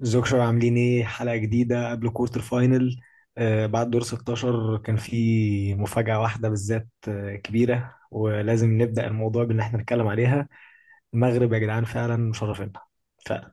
زوكشر 0.00 0.40
عاملين 0.40 0.76
إيه؟ 0.76 1.04
حلقة 1.04 1.36
جديدة 1.36 1.90
قبل 1.90 2.10
quarter 2.10 2.40
final 2.40 3.00
آه 3.38 3.66
بعد 3.66 3.90
دور 3.90 4.02
16 4.02 4.78
كان 4.78 4.96
في 4.96 5.74
مفاجأة 5.74 6.20
واحدة 6.20 6.48
بالذات 6.48 6.88
آه 7.08 7.36
كبيرة 7.36 7.94
ولازم 8.10 8.82
نبدأ 8.82 9.06
الموضوع 9.06 9.44
بإن 9.44 9.60
إحنا 9.60 9.78
نتكلم 9.82 10.06
عليها. 10.08 10.48
المغرب 11.14 11.52
يا 11.52 11.58
جدعان 11.58 11.84
فعلا 11.84 12.16
مشرفينها 12.16 12.86
فعلا. 13.26 13.52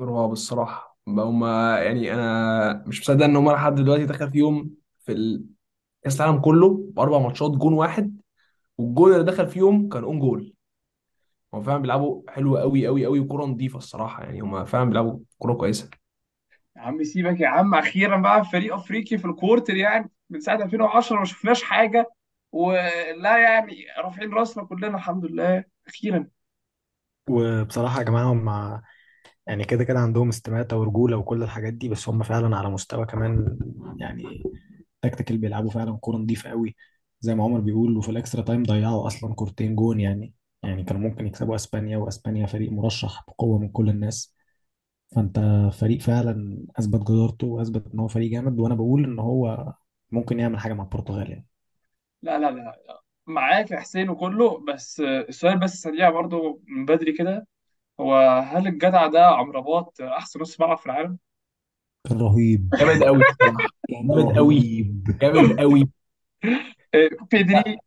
رعب 0.00 0.32
الصراحة. 0.32 0.98
هما 1.08 1.78
يعني 1.78 2.14
أنا 2.14 2.84
مش 2.86 3.00
مصدق 3.00 3.24
إن 3.24 3.36
هما 3.36 3.50
لحد 3.52 3.74
دلوقتي 3.74 4.06
دخل 4.06 4.30
فيهم 4.32 4.74
في 5.04 5.40
كأس 6.04 6.20
العالم 6.20 6.40
كله 6.40 6.86
بأربع 6.92 7.18
ماتشات 7.18 7.50
جون 7.50 7.72
واحد 7.72 8.20
والجون 8.78 9.12
اللي 9.14 9.24
دخل 9.32 9.48
فيهم 9.48 9.88
كان 9.88 10.04
own 10.04 10.20
goal 10.20 10.54
هما 11.54 11.62
فعلا 11.62 11.78
بيلعبوا 11.82 12.22
حلو 12.30 12.56
قوي 12.58 12.86
قوي 12.86 13.06
قوي 13.06 13.20
وكرة 13.20 13.44
نظيفة 13.44 13.78
الصراحة 13.78 14.22
يعني. 14.24 14.40
هما 14.40 14.64
فعلا 14.64 14.84
بيلعبوا 14.88 15.18
كرة 15.38 15.54
كويسة. 15.54 15.90
يا 16.76 16.80
عم 16.82 17.04
سيبك 17.04 17.40
يا 17.40 17.48
عم. 17.48 17.74
أخيرا 17.74 18.16
بقى 18.16 18.44
فريق 18.44 18.74
أفريقي 18.74 19.18
في 19.18 19.24
الكورتر 19.24 19.76
يعني 19.76 20.10
من 20.30 20.40
ساعة 20.40 20.56
2010 20.64 21.18
ما 21.18 21.24
شفناش 21.24 21.62
حاجة 21.62 22.10
ولا 22.52 23.38
يعني 23.38 23.86
رافعين 23.98 24.32
راسنا 24.34 24.64
كلنا 24.64 24.96
الحمد 24.96 25.24
لله. 25.24 25.64
أخيرا. 25.88 26.28
وبصراحة 27.30 27.98
يا 27.98 28.04
جماعة 28.04 28.32
هم 28.32 28.48
يعني 29.46 29.64
كده 29.64 29.84
كده 29.84 29.98
عندهم 29.98 30.28
استماتة 30.28 30.76
ورجولة 30.78 31.16
وكل 31.16 31.42
الحاجات 31.42 31.72
دي 31.74 31.88
بس 31.88 32.08
هم 32.08 32.22
فعلا 32.22 32.56
على 32.56 32.70
مستوى 32.70 33.06
كمان 33.06 33.58
يعني 34.00 34.42
تكتيكال 35.02 35.38
بيلعبوا 35.38 35.70
فعلا 35.70 35.98
كورة 35.98 36.16
نظيفة 36.16 36.50
قوي 36.50 36.76
زي 37.20 37.34
ما 37.34 37.44
عمر 37.44 37.60
بيقول 37.60 37.96
وفي 37.96 38.10
ال 38.10 38.15
extra 38.15 38.42
time 38.42 38.62
ضيعوا 38.62 39.06
أصلا 39.06 39.34
كورتين 39.34 39.76
جون 39.76 40.00
يعني. 40.00 40.34
يعني 40.62 40.84
كانوا 40.84 41.00
ممكن 41.02 41.26
يكسبوا 41.26 41.54
أسبانيا 41.54 41.96
وأسبانيا 41.98 42.46
فريق 42.46 42.72
مرشح 42.72 43.24
بقوة 43.28 43.58
من 43.58 43.68
كل 43.68 43.88
الناس. 43.88 44.34
فأنت 45.16 45.40
فريق 45.80 46.00
فعلا 46.02 46.66
أثبت 46.78 47.02
جدارته 47.12 47.46
وأثبت 47.46 47.94
إن 47.94 48.00
هو 48.00 48.08
فريق 48.08 48.30
جامد 48.32 48.60
وأنا 48.60 48.74
بقول 48.74 49.04
إن 49.04 49.18
هو 49.18 49.74
ممكن 50.12 50.40
يعمل 50.40 50.58
حاجة 50.60 50.72
مع 50.74 50.84
البرتغال 50.84 51.30
يعني. 51.30 51.46
لا 52.22 52.38
لا 52.38 52.50
لا 52.50 53.00
معاك 53.26 53.70
يا 53.70 53.80
حسين 53.80 54.10
وكله 54.10 54.58
بس 54.64 55.00
السؤال 55.00 55.58
بس 55.60 55.70
سريع 55.82 56.10
برضو 56.10 56.62
من 56.68 56.84
بدري 56.86 57.12
كده. 57.12 57.46
هو 58.00 58.16
هل 58.40 58.66
الجدع 58.68 59.06
ده 59.06 59.26
عمرو 59.26 59.92
أحسن 60.02 60.40
نص 60.40 60.60
ملعب 60.62 60.78
في 60.78 60.86
العالم؟ 60.86 61.18
كان 62.08 62.18
رهيب. 62.20 62.74
جامد 62.80 63.02
قوي 63.04 63.24
جامد 63.90 64.32
قوي 64.36 64.60
رهيب. 64.62 65.18
جامد 65.22 65.52
قوي 65.60 65.90
إيه، 66.94 67.08
بيدري 67.32 67.78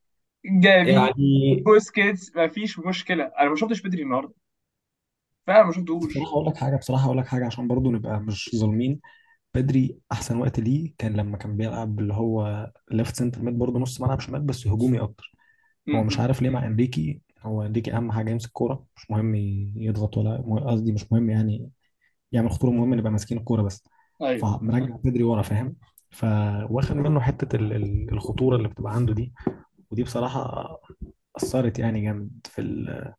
جافي 0.45 1.15
يعني 1.47 1.65
بوسكيتس 1.65 2.35
ما 2.35 2.47
فيش 2.47 2.79
مشكلة. 2.79 3.23
أنا 3.39 3.49
ما 3.49 3.55
شفتش 3.55 3.81
بيدري 3.81 4.03
النهارده. 4.03 4.33
فعلا 5.47 5.63
ما 5.65 5.71
بصراحة 6.07 6.31
شفتوش 6.31 6.33
أقول 6.33 6.45
لك 6.47 6.57
حاجة 6.57 6.75
بصراحة 6.75 7.05
أقول 7.05 7.17
لك 7.17 7.27
حاجة 7.27 7.45
عشان 7.45 7.67
برضو 7.67 7.91
نبقى 7.91 8.19
مش 8.19 8.49
ظالمين. 8.55 9.01
بدري 9.55 9.99
أحسن 10.11 10.37
وقت 10.37 10.59
ليه 10.59 10.93
كان 10.97 11.13
لما 11.17 11.37
كان 11.37 11.57
بيلعب 11.57 11.99
اللي 11.99 12.15
هو 12.15 12.71
left 12.91 13.15
centre 13.17 13.41
mid 13.43 13.59
برضه 13.59 13.79
نص 13.79 14.01
ملعب 14.01 14.19
شمال 14.21 14.41
بس 14.41 14.67
هجومي 14.67 14.99
أكتر. 15.01 15.33
م- 15.87 15.93
هو 15.95 16.03
مش. 16.03 16.19
عارف 16.19 16.41
ليه 16.41 16.49
مع 16.49 16.67
إنريكي. 16.67 17.21
هو 17.41 17.63
إنريكي 17.63 17.93
أهم 17.97 18.11
حاجة 18.11 18.31
يمسك 18.31 18.51
كورة 18.51 18.85
مش 18.97 19.11
مهم 19.11 19.35
يضغط 19.77 20.17
ولا 20.17 20.37
قصدي 20.71 20.93
مش 20.93 21.13
مهم 21.13 21.29
يعني 21.31 21.71
يعمل 22.31 22.51
خطورة 22.51 22.71
مهم 22.71 22.93
نبقى 22.93 23.11
ماسكين 23.11 23.37
الكورة 23.37 23.61
بس. 23.61 23.83
أيوه. 24.21 24.51
فمرجع 24.51 24.97
بدري 25.05 25.23
ورا 25.23 25.41
فاهم؟ 25.41 25.75
فواخد 26.11 26.95
منه 26.97 27.19
حتة 27.21 27.55
ال- 27.57 27.73
ال- 27.73 28.11
الخطورة 28.13 28.55
اللي 28.57 28.67
بتبقى 28.69 28.95
عنده 28.95 29.13
دي. 29.13 29.33
ودي 29.91 30.03
بصراحة 30.03 30.79
أثرت 31.37 31.79
يعني 31.79 32.01
جامد 32.01 32.47
في 32.51 32.61
ال- 32.61 33.13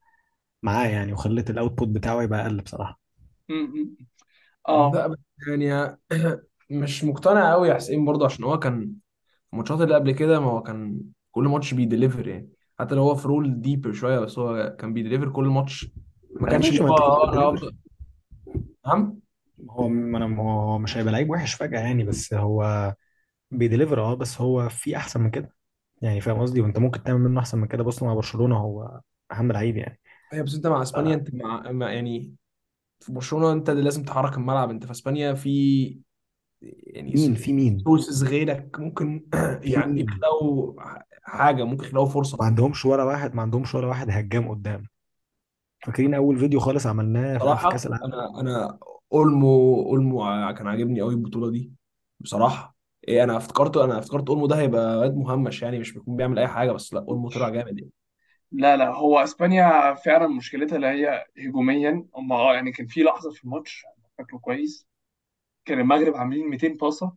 معاه 0.65 0.89
يعني 0.89 1.15
وخلت 1.15 1.51
ال 1.51 1.56
output 1.56 1.89
بتاعه 1.89 2.23
يبقى 2.23 2.43
أقل 2.43 2.63
بصراحة. 2.63 3.01
م- 3.49 3.55
م. 3.55 3.97
آه 4.69 4.93
لا 4.95 5.07
بس 5.09 5.19
يعني 5.49 5.99
مش 6.71 7.05
مقتنع 7.05 7.53
قوي 7.53 7.69
يا 7.69 7.75
حسين 7.75 8.05
برضه 8.05 8.27
عشان 8.27 8.45
هو 8.45 8.59
كان 8.59 8.95
الماتشات 9.55 9.83
اللي 9.83 9.95
قبل 9.95 10.13
كده 10.13 10.41
ما 10.41 10.47
هو 10.53 10.63
كان 10.65 11.01
كل 11.33 11.45
ماتش 11.45 11.75
بي 11.75 11.87
deliver 11.87 12.29
يعني. 12.29 12.51
حتى 12.81 12.95
لو 12.97 13.03
هو 13.03 13.17
في 13.17 13.29
role 13.29 13.63
deeper 13.63 13.93
شوية 13.93 14.21
بس 14.21 14.39
هو 14.41 14.77
كان 14.81 14.95
بي 14.95 15.03
deliver 15.03 15.31
كل 15.31 15.45
ماتش. 15.47 15.93
ما 16.41 16.49
كانش 16.49 16.71
اللي 16.71 16.71
ماشي 16.71 16.85
ما 16.85 16.89
هو 16.89 16.91
أنت 16.91 17.01
كده 17.01 17.17
آه 17.25 17.33
أنا 17.33 17.49
افضل 17.51 17.77
فاهم 18.85 19.23
هو 19.71 19.89
ما 19.89 20.19
أنا 20.19 20.37
هو 20.41 20.79
مش 20.79 20.97
هيبقى 20.97 21.13
لعيب 21.13 21.31
وحش 21.31 21.55
فجأة 21.55 21.81
يعني 21.81 22.05
بس 22.05 22.35
هو 22.35 22.95
بي 23.51 23.62
deliver 23.62 24.01
آه 24.03 24.15
بس 24.17 24.41
هو 24.41 24.69
في 24.69 24.97
أحسن 24.99 25.21
من 25.21 25.31
كده. 25.33 25.57
يعني 26.03 26.21
فاهم 26.21 26.41
قصدي؟ 26.41 26.61
وأنت 26.61 26.79
ممكن 26.79 27.03
تعمل 27.03 27.21
منه 27.21 27.41
أحسن 27.41 27.59
من 27.59 27.67
كده. 27.69 27.85
بص 27.85 28.03
مع 28.03 28.15
برشلونة 28.15 28.57
هو 28.59 29.01
أهم 29.33 29.53
لعيب 29.53 29.77
يعني. 29.77 30.01
أيوه 30.33 30.45
بس 30.45 30.55
أنت 30.55 30.67
مع 30.67 30.83
إسبانيا 30.83 31.15
أنت 31.15 31.35
مع 31.35 31.71
مع- 31.73 31.93
يعني 31.93 32.35
في 33.01 33.13
برشلونة 33.13 33.53
أنت 33.53 33.71
اللي 33.71 33.83
لازم 33.83 34.05
تحرك 34.05 34.39
الملعب. 34.39 34.71
أنت 34.71 34.85
في 34.87 34.91
إسبانيا 34.93 35.35
في 35.35 36.01
يعني 36.63 37.15
مين؟ 37.15 37.35
في 37.35 37.53
مين؟ 37.53 37.79
sources 37.85 38.25
غيرك 38.25 38.81
ممكن 38.81 39.27
في 39.63 39.73
يعني 39.73 39.93
مين؟ 39.93 40.07
يخلقوا 40.09 40.75
حاجة 41.23 41.65
ممكن 41.65 41.85
يخلقوا 41.85 42.07
فرصة. 42.07 42.39
ما 42.39 42.45
عندهمش 42.47 42.85
ولا 42.85 43.05
واحد 43.05 43.35
ما 43.35 43.43
عندهمش 43.43 43.75
ولا 43.75 43.87
واحد 43.87 44.11
هجام 44.11 44.49
قدام. 44.49 44.87
فاكرين 45.87 46.15
أول 46.15 46.39
فيديو 46.39 46.61
خالص 46.61 46.87
عملناه 46.87 47.39
في 47.39 47.57
في 47.57 47.69
كأس 47.69 47.87
العالم؟ 47.87 48.05
أنا 48.15 48.41
أنا 48.41 48.79
أولمو 49.13 49.83
أولمو 49.91 50.23
ع- 50.23 50.53
كان 50.53 50.67
عاجبني 50.67 51.01
قوي 51.01 51.15
البطولة 51.15 51.51
دي 51.51 51.73
بصراحة. 52.21 52.77
إيه 53.09 53.25
أنا 53.25 53.37
افتكرت 53.37 53.77
أنا 53.77 53.99
افتكرت 53.99 54.29
أولمو 54.29 54.47
ده 54.47 54.57
هيبقى 54.59 54.97
واد 54.99 55.15
مهمش 55.17 55.63
يعني 55.63 55.79
مش 55.79 55.93
بيكون 55.93 56.17
بيعمل 56.17 56.39
أي 56.39 56.49
حاجة 56.49 56.73
بس 56.73 56.95
لأ 56.95 57.01
أولمو 57.09 57.29
طلع 57.31 57.49
جامد 57.49 57.79
يعني. 57.79 57.93
لا 58.53 58.77
لا 58.77 58.89
هو 58.95 59.19
إسبانيا 59.19 59.95
فعلا 59.95 60.27
مشكلتها 60.29 60.77
اللي 60.77 60.87
هي 60.87 61.27
هجوميا. 61.39 62.07
هم 62.15 62.33
آه 62.33 62.55
يعني 62.55 62.73
كان 62.73 62.87
في 62.87 63.03
لحظة 63.03 63.31
في 63.33 63.45
الماتش 63.45 63.85
فاكره 64.19 64.39
كويس. 64.39 64.89
كان 65.67 65.81
المغرب 65.81 66.17
عاملين 66.17 66.49
200 66.51 66.75
باصة 66.77 67.17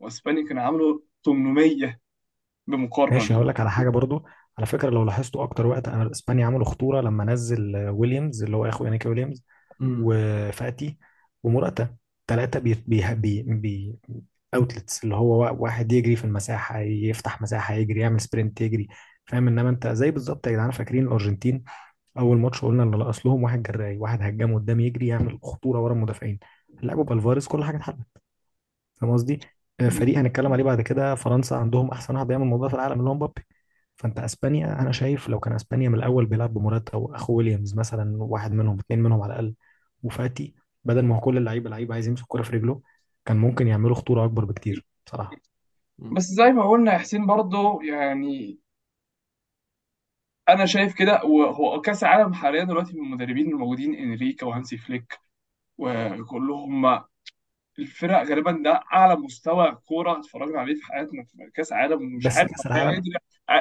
وإسبانيا 0.00 0.48
كانوا 0.48 0.62
عاملوا 0.62 1.00
800 1.24 2.00
ماشي 3.08 3.34
بمقارنه 3.34 3.34
هقول 3.34 3.48
لك 3.48 3.60
على 3.60 3.70
حاجة 3.70 3.88
برضو. 3.88 4.24
على 4.58 4.66
فكرة 4.66 4.90
لو 4.90 5.04
لاحظتوا 5.04 5.44
أكتر 5.44 5.66
وقت 5.66 5.88
أنا 5.88 6.10
إسبانيا 6.10 6.46
عملوا 6.46 6.64
خطورة 6.64 7.00
لما 7.00 7.24
نزل 7.24 7.76
ويليامز 7.88 8.42
اللي 8.42 8.56
هو 8.56 8.66
إخو 8.68 8.86
إنيكي 8.86 9.08
ويليامز 9.08 9.44
امم 9.80 10.14
وفاتي 10.48 10.98
ومراتا 11.42 11.96
ثلاثة 12.28 12.60
بي 12.60 12.74
بي 12.86 13.14
بي, 13.14 13.42
بي 13.42 13.96
outlets 14.54 15.04
اللي 15.04 15.14
هو 15.14 15.56
واحد 15.64 15.92
يجري 15.92 16.16
في 16.16 16.24
المساحة 16.24 16.78
يفتح 16.80 17.42
مساحة 17.42 17.74
يجري 17.74 18.00
يعمل 18.00 18.20
sprint 18.20 18.60
يجري. 18.60 18.88
فاهم؟ 19.26 19.48
إنما 19.48 19.68
أنت 19.68 19.86
زي 19.88 20.10
بالظبط 20.10 20.46
يا 20.46 20.52
جدعان 20.52 20.70
فاكرين 20.70 21.04
الأرجنتين 21.06 21.64
أول 22.18 22.38
ماتش 22.38 22.62
قلنا 22.64 22.82
إن 22.82 22.94
ناقصهم 23.02 23.42
واحد 23.42 23.62
جراي 23.62 23.98
واحد 23.98 24.22
هجام 24.22 24.54
قدام 24.54 24.80
يجري 24.80 25.06
يعمل 25.06 25.38
خطورة 25.42 25.80
ورا 25.80 25.92
المدافعين. 25.94 26.38
لعبوا 26.82 27.04
بالفاريز 27.04 27.46
كل 27.48 27.64
حاجة 27.64 27.76
اتحلت. 27.76 28.06
فاهم 28.94 29.12
قصدي؟ 29.12 29.40
آه، 29.80 29.88
فريق 29.88 30.18
هنتكلم 30.18 30.52
عليه 30.52 30.64
بعد 30.64 30.80
كده 30.80 31.14
فرنسا 31.14 31.54
عندهم 31.54 31.90
أحسن 31.90 32.14
واحد 32.14 32.26
بيعمل 32.26 32.44
الموضوع 32.44 32.68
في 32.68 32.74
العالم 32.74 32.98
اللي 33.00 33.10
هو 33.10 33.14
مبابي. 33.14 33.42
فأنت 33.96 34.18
أسبانيا 34.18 34.80
أنا 34.80 34.92
شايف 34.92 35.28
لو 35.28 35.40
كان 35.40 35.52
أسبانيا 35.54 35.88
من 35.88 35.94
الأول 35.98 36.26
بيلعب 36.26 36.54
بموراتا 36.54 36.96
وأخو 36.96 37.34
ويليامز 37.34 37.74
مثلا 37.74 38.22
واحد 38.22 38.52
منهم 38.52 38.78
اتنين 38.78 39.02
منهم 39.02 39.22
على 39.22 39.32
الأقل 39.32 39.54
وفاتي 40.02 40.54
بدل 40.84 41.02
ما 41.04 41.16
هو 41.16 41.20
كل 41.20 41.36
اللعيبة 41.38 41.70
لعيب 41.70 41.92
عايز 41.92 42.08
يمسك 42.08 42.22
الكوره 42.22 42.42
في 42.42 42.52
رجله 42.56 42.82
كان 43.24 43.36
ممكن 43.36 43.66
يعملوا 43.68 43.94
خطورة 43.96 44.24
أكبر 44.24 44.44
بكتير 44.44 44.84
بصراحة. 45.06 45.36
بس 45.98 46.22
زي 46.24 46.52
ما 46.52 46.68
قلنا 46.70 46.92
يا 46.92 46.98
حسين 46.98 47.26
برضو 47.26 47.80
يعني 47.80 48.58
أنا 50.48 50.66
شايف 50.66 50.94
كده 50.94 51.22
وهو 51.24 51.80
كأس 51.80 52.04
العالم 52.04 52.34
حاليا 52.34 52.64
دلوقتي 52.64 52.92
من 52.94 53.00
المدربين 53.06 53.46
الموجودين 53.50 53.94
إنريكي 53.94 54.46
وهانسي 54.46 54.76
فليك 54.78 55.18
وكلهم 55.78 57.04
الفرق 57.78 58.22
غالبا 58.24 58.52
ده 58.64 58.80
أعلى 58.94 59.16
مستوى 59.16 59.72
كورة 59.86 60.20
اتفرجنا 60.20 60.60
عليه 60.60 60.74
في 60.74 60.84
حياتنا 60.86 61.24
في 61.24 61.50
كأس 61.54 61.72
عالم 61.72 62.02
ومش 62.02 62.26
بس 62.26 62.36
عارف 62.38 62.50
كأس 62.50 62.66
هو 62.72 62.72
العالم 62.78 63.02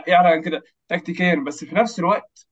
يعلن 0.08 0.28
عن 0.28 0.42
كده 0.42 0.64
تكتيكيا 0.88 1.36
بس 1.36 1.66
في 1.66 1.76
نفس 1.76 2.00
الوقت 2.00 2.48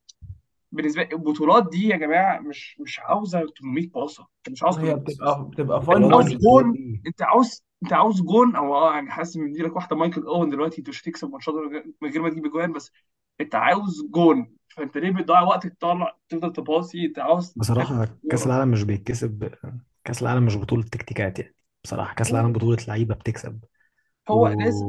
بالنسبة 0.72 1.04
لي 1.04 1.10
البطولات 1.14 1.70
دي 1.70 1.88
يا 1.88 1.98
جماعة 1.98 2.40
مش 2.40 2.80
مش 2.80 3.00
عاوزة 3.00 3.46
800 3.60 3.90
باصه 3.90 4.28
انت 4.38 4.50
مش 4.50 4.64
عاوز 4.64 4.78
هي 4.80 4.96
800 4.96 5.04
باصه 5.04 5.18
بتبقى 5.18 5.50
بتبقى 5.50 5.82
fine 5.82 6.04
عاوز 6.14 6.34
جون 6.36 6.80
أنت 7.08 7.22
عاوز 7.22 7.64
أنت 7.84 7.94
عاوز 7.94 8.22
جون 8.22 8.56
أو 8.56 8.76
آه 8.76 8.94
يعني 8.94 9.12
حاسس 9.12 9.36
إن 9.38 9.52
دي 9.54 9.64
لك 9.64 9.76
واحدة 9.76 9.96
مايكل 9.96 10.24
أوين 10.24 10.50
دلوقتي 10.50 10.78
أنت 10.80 10.90
مش 10.90 11.02
هتكسب 11.04 11.30
ماتشات 11.32 11.54
من 12.02 12.10
غير 12.12 12.22
ما 12.22 12.30
تجيب 12.30 12.48
اجوان 12.52 12.74
بس 12.74 12.92
أنت 13.42 13.56
عاوز 13.56 14.04
جون. 14.12 14.56
فأنت 14.68 14.98
ليه 14.98 15.12
بتضيع 15.12 15.42
وقتك 15.42 15.74
تطلع 15.74 16.18
تفضل 16.30 16.54
تباصي 16.54 17.06
أنت 17.06 17.20
عاوز 17.20 17.56
بصراحة 17.56 18.06
كأس 18.30 18.46
العالم 18.48 18.72
مش 18.72 18.84
بيتكسب 18.84 19.56
كأس 20.04 20.22
العالم 20.22 20.46
مش 20.46 20.58
بطولة 20.58 20.84
تكتيكات 20.84 21.40
يعني. 21.40 21.56
بصراحة 21.84 22.14
كأس 22.16 22.32
العالم 22.32 22.54
بطولة 22.54 22.78
لعيبة 22.88 23.16
بتكسب. 23.16 23.60
هو 24.30 24.48
لازم 24.48 24.88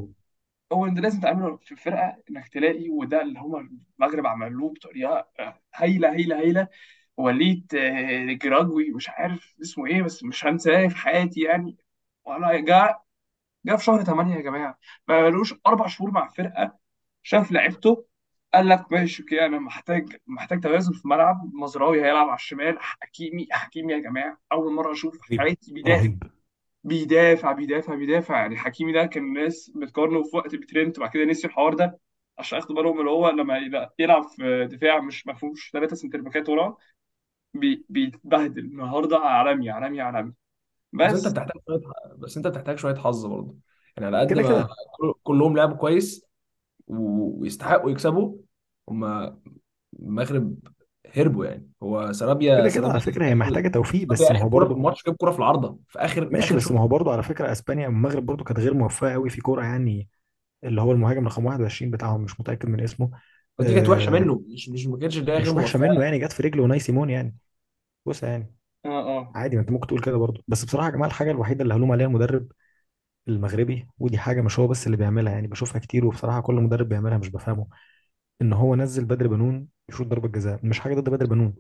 هو 0.73 0.87
انت 0.87 0.99
لازم 1.01 1.21
تعمله 1.21 1.57
في 1.57 1.73
الفرقه 1.73 2.17
إنك 2.31 2.49
تلاقي 2.49 2.89
وده 2.91 3.23
اللي 3.23 3.39
هم 3.41 3.57
المغرب 4.01 4.27
عملوه 4.27 4.71
بطريقة 4.75 5.29
آه، 5.41 5.61
هايلة 5.75 6.11
هايلة 6.13 6.39
هايلة. 6.39 6.69
وليد 7.17 7.75
آه، 7.75 8.33
جراجوي 8.33 8.91
مش 8.91 9.11
عارف 9.11 9.55
اسمه 9.63 9.87
إيه 9.87 10.03
بس 10.03 10.25
مش 10.25 10.47
هنساه 10.47 10.89
في 10.89 10.97
حياتي 10.97 11.41
يعني. 11.41 11.77
ولا 12.25 12.61
جاء 12.61 13.03
جاء 13.67 13.77
في 13.77 13.85
شهر 13.85 14.03
8 14.05 14.37
يا 14.37 14.41
جماعة. 14.43 14.79
ما 15.09 15.21
بقالوش 15.23 15.55
أربع 15.67 15.87
شهور 15.87 16.11
مع 16.11 16.27
الفرقه 16.27 16.79
شاف 17.23 17.53
لعيبته 17.53 18.07
قال 18.55 18.69
لك 18.69 18.93
ماشي 18.93 19.23
okay 19.23 19.47
أنا 19.47 19.59
محتاج 19.59 20.17
محتاج 20.27 20.61
توازن 20.61 20.93
في 20.93 21.05
الملعب 21.05 21.51
مزراوي 21.55 22.03
هيلعب 22.05 22.29
على 22.29 22.37
الشمال. 22.37 22.79
حكيمي 22.81 23.47
حكيمي 23.51 23.93
يا 23.93 23.99
جماعة 23.99 24.39
أول 24.53 24.73
مرة 24.75 24.93
أشوف 24.93 25.19
في 25.23 25.41
حياتي 25.41 25.83
رهيب. 25.87 26.23
بيدافع 26.85 27.53
بيدافع 27.53 27.95
بيدافع. 27.95 28.37
يعني 28.41 28.57
حكيمي 28.57 28.93
ده 28.93 29.07
كان 29.07 29.25
الناس 29.25 29.71
بتقارنه 29.77 30.23
في 30.23 30.37
وقت 30.37 30.55
بترنت 30.55 30.99
وبعد 30.99 31.11
كده 31.11 31.25
نسي 31.25 31.47
الحوار 31.47 31.75
ده. 31.75 31.99
عشان 32.39 32.59
ياخدوا 32.59 32.77
بالهم 32.77 33.01
اللي 33.01 33.11
هو 33.11 33.29
لما 33.31 33.59
يلعب 33.99 34.25
في 34.25 34.67
دفاع 34.73 35.01
مش 35.01 35.27
ما 35.27 35.35
فيهوش 35.35 35.71
ثلاثة 35.73 35.97
centre 35.97 36.21
back 36.21 36.43
ات 36.43 36.49
وراه 36.49 36.77
بي- 37.55 37.85
بيتبهدل. 37.89 38.65
النهارده 38.65 39.19
عالمي 39.19 39.71
عالمي 39.71 40.01
عالمي. 40.01 40.33
بس 40.93 41.27
أنت 41.27 41.27
بس 41.27 41.33
بتحتاج 41.33 41.63
شوية 41.67 41.81
بس 42.19 42.37
أنت 42.37 42.47
بتحتاج 42.47 42.79
شوية 42.79 42.95
حظ 42.95 43.27
برضه. 43.27 43.57
يعني 43.97 44.07
على 44.17 44.21
قد 44.21 44.31
كده 44.31 44.43
ما 44.43 44.49
كده. 44.49 44.69
كل- 44.99 45.15
كلهم 45.23 45.57
لعبوا 45.57 45.77
كويس 45.77 46.27
و- 46.89 47.41
ويستحقوا 47.43 47.91
يكسبوا 47.91 48.39
هما 48.89 49.39
المغرب 50.01 50.57
هربوا 51.07 51.45
يعني. 51.47 51.71
هو 51.83 52.13
سرابيا 52.13 52.55
كده 52.57 52.71
كده 52.71 52.89
على 52.89 53.01
سرابيا 53.01 53.01
فكرة 53.01 53.27
هي 53.27 53.35
محتاجة 53.35 53.69
توفيق 53.69 54.09
بس 54.09 54.31
سرابيا 54.31 54.39
ما 54.41 54.41
هو 54.43 54.49
كورة 54.51 54.67
في 54.67 54.73
برضه 54.73 54.75
الماتش 54.75 55.05
جاب 55.07 55.17
كورة 55.17 55.31
في 55.33 55.39
العارضة 55.39 55.79
في 55.89 55.99
آخر 55.99 56.31
ماشي 56.31 56.55
آخر 56.55 56.55
بس 56.55 56.71
شوط. 56.71 56.73
ما 56.73 56.81
هو 56.81 56.89
برضه 56.89 57.13
على 57.13 57.23
فكرة 57.23 57.53
إسبانيا 57.53 57.87
المغرب 57.89 58.27
برضه 58.27 58.45
كانت 58.45 58.59
غير 58.61 58.75
موفقة 58.75 59.13
قوي 59.13 59.31
في 59.31 59.41
كورة 59.41 59.63
يعني 59.65 60.09
اللي 60.65 60.81
هو 60.83 60.93
المهاجم 60.93 61.27
رقم 61.29 61.47
21 61.47 61.91
بتاعهم 61.91 62.23
مش 62.23 62.41
متأكد 62.41 62.69
من 62.69 62.81
اسمه. 62.81 63.11
ودي 63.59 63.75
كانت 63.75 63.89
وحشة 63.91 64.11
آه 64.11 64.13
منه 64.13 64.45
مش 64.49 64.69
مش 64.69 64.87
ما 64.87 64.99
كانتش 64.99 65.19
اللي 65.19 65.33
هي 65.33 65.39
غير 65.39 65.51
مش 65.51 65.57
وحشة 65.57 65.79
موفقة. 65.79 65.81
منه 65.81 66.05
يعني 66.05 66.19
جت 66.19 66.33
في 66.33 66.43
رجل 66.43 66.61
وناي 66.61 66.79
سيمون 66.79 67.11
يعني. 67.11 67.37
بص 68.07 68.23
يعني. 68.23 68.57
آه 68.85 68.89
آه. 69.19 69.35
عادي 69.35 69.57
ما 69.57 69.63
أنت 69.63 69.71
ممكن 69.71 69.87
تقول 69.87 70.01
كده 70.03 70.17
برضه 70.19 70.45
بس 70.49 70.65
بصراحة 70.65 70.87
يا 70.89 70.93
جماعة 70.93 71.09
الحاجة 71.09 71.31
الوحيدة 71.31 71.63
اللي 71.63 71.75
هلوم 71.75 71.93
عليها 71.93 72.07
المدرب 72.07 72.53
المغربي 73.29 73.89
ودي 73.99 74.19
حاجة 74.19 74.43
مش 74.43 74.59
هو 74.61 74.69
بس 74.69 74.87
اللي 74.87 74.97
بيعملها 74.97 75.33
يعني 75.33 75.47
بشوفها 75.49 75.81
كتير 75.81 76.07
وبصراحة 76.07 76.41
كل 76.41 76.55
مدرب 76.55 76.89
بيعملها 76.89 77.19
مش 77.19 77.29
بفهمه. 77.31 77.69
إن 78.43 78.53
هو 78.53 78.75
نزل 78.77 79.05
بدر 79.05 79.27
بنون 79.27 79.69
يشوط 79.89 80.07
ضربة 80.07 80.29
جزاء. 80.29 80.61
مش 80.63 80.81
حاجة 80.81 80.95
ضد 80.95 81.09
بدر 81.11 81.27
بنون 81.27 81.55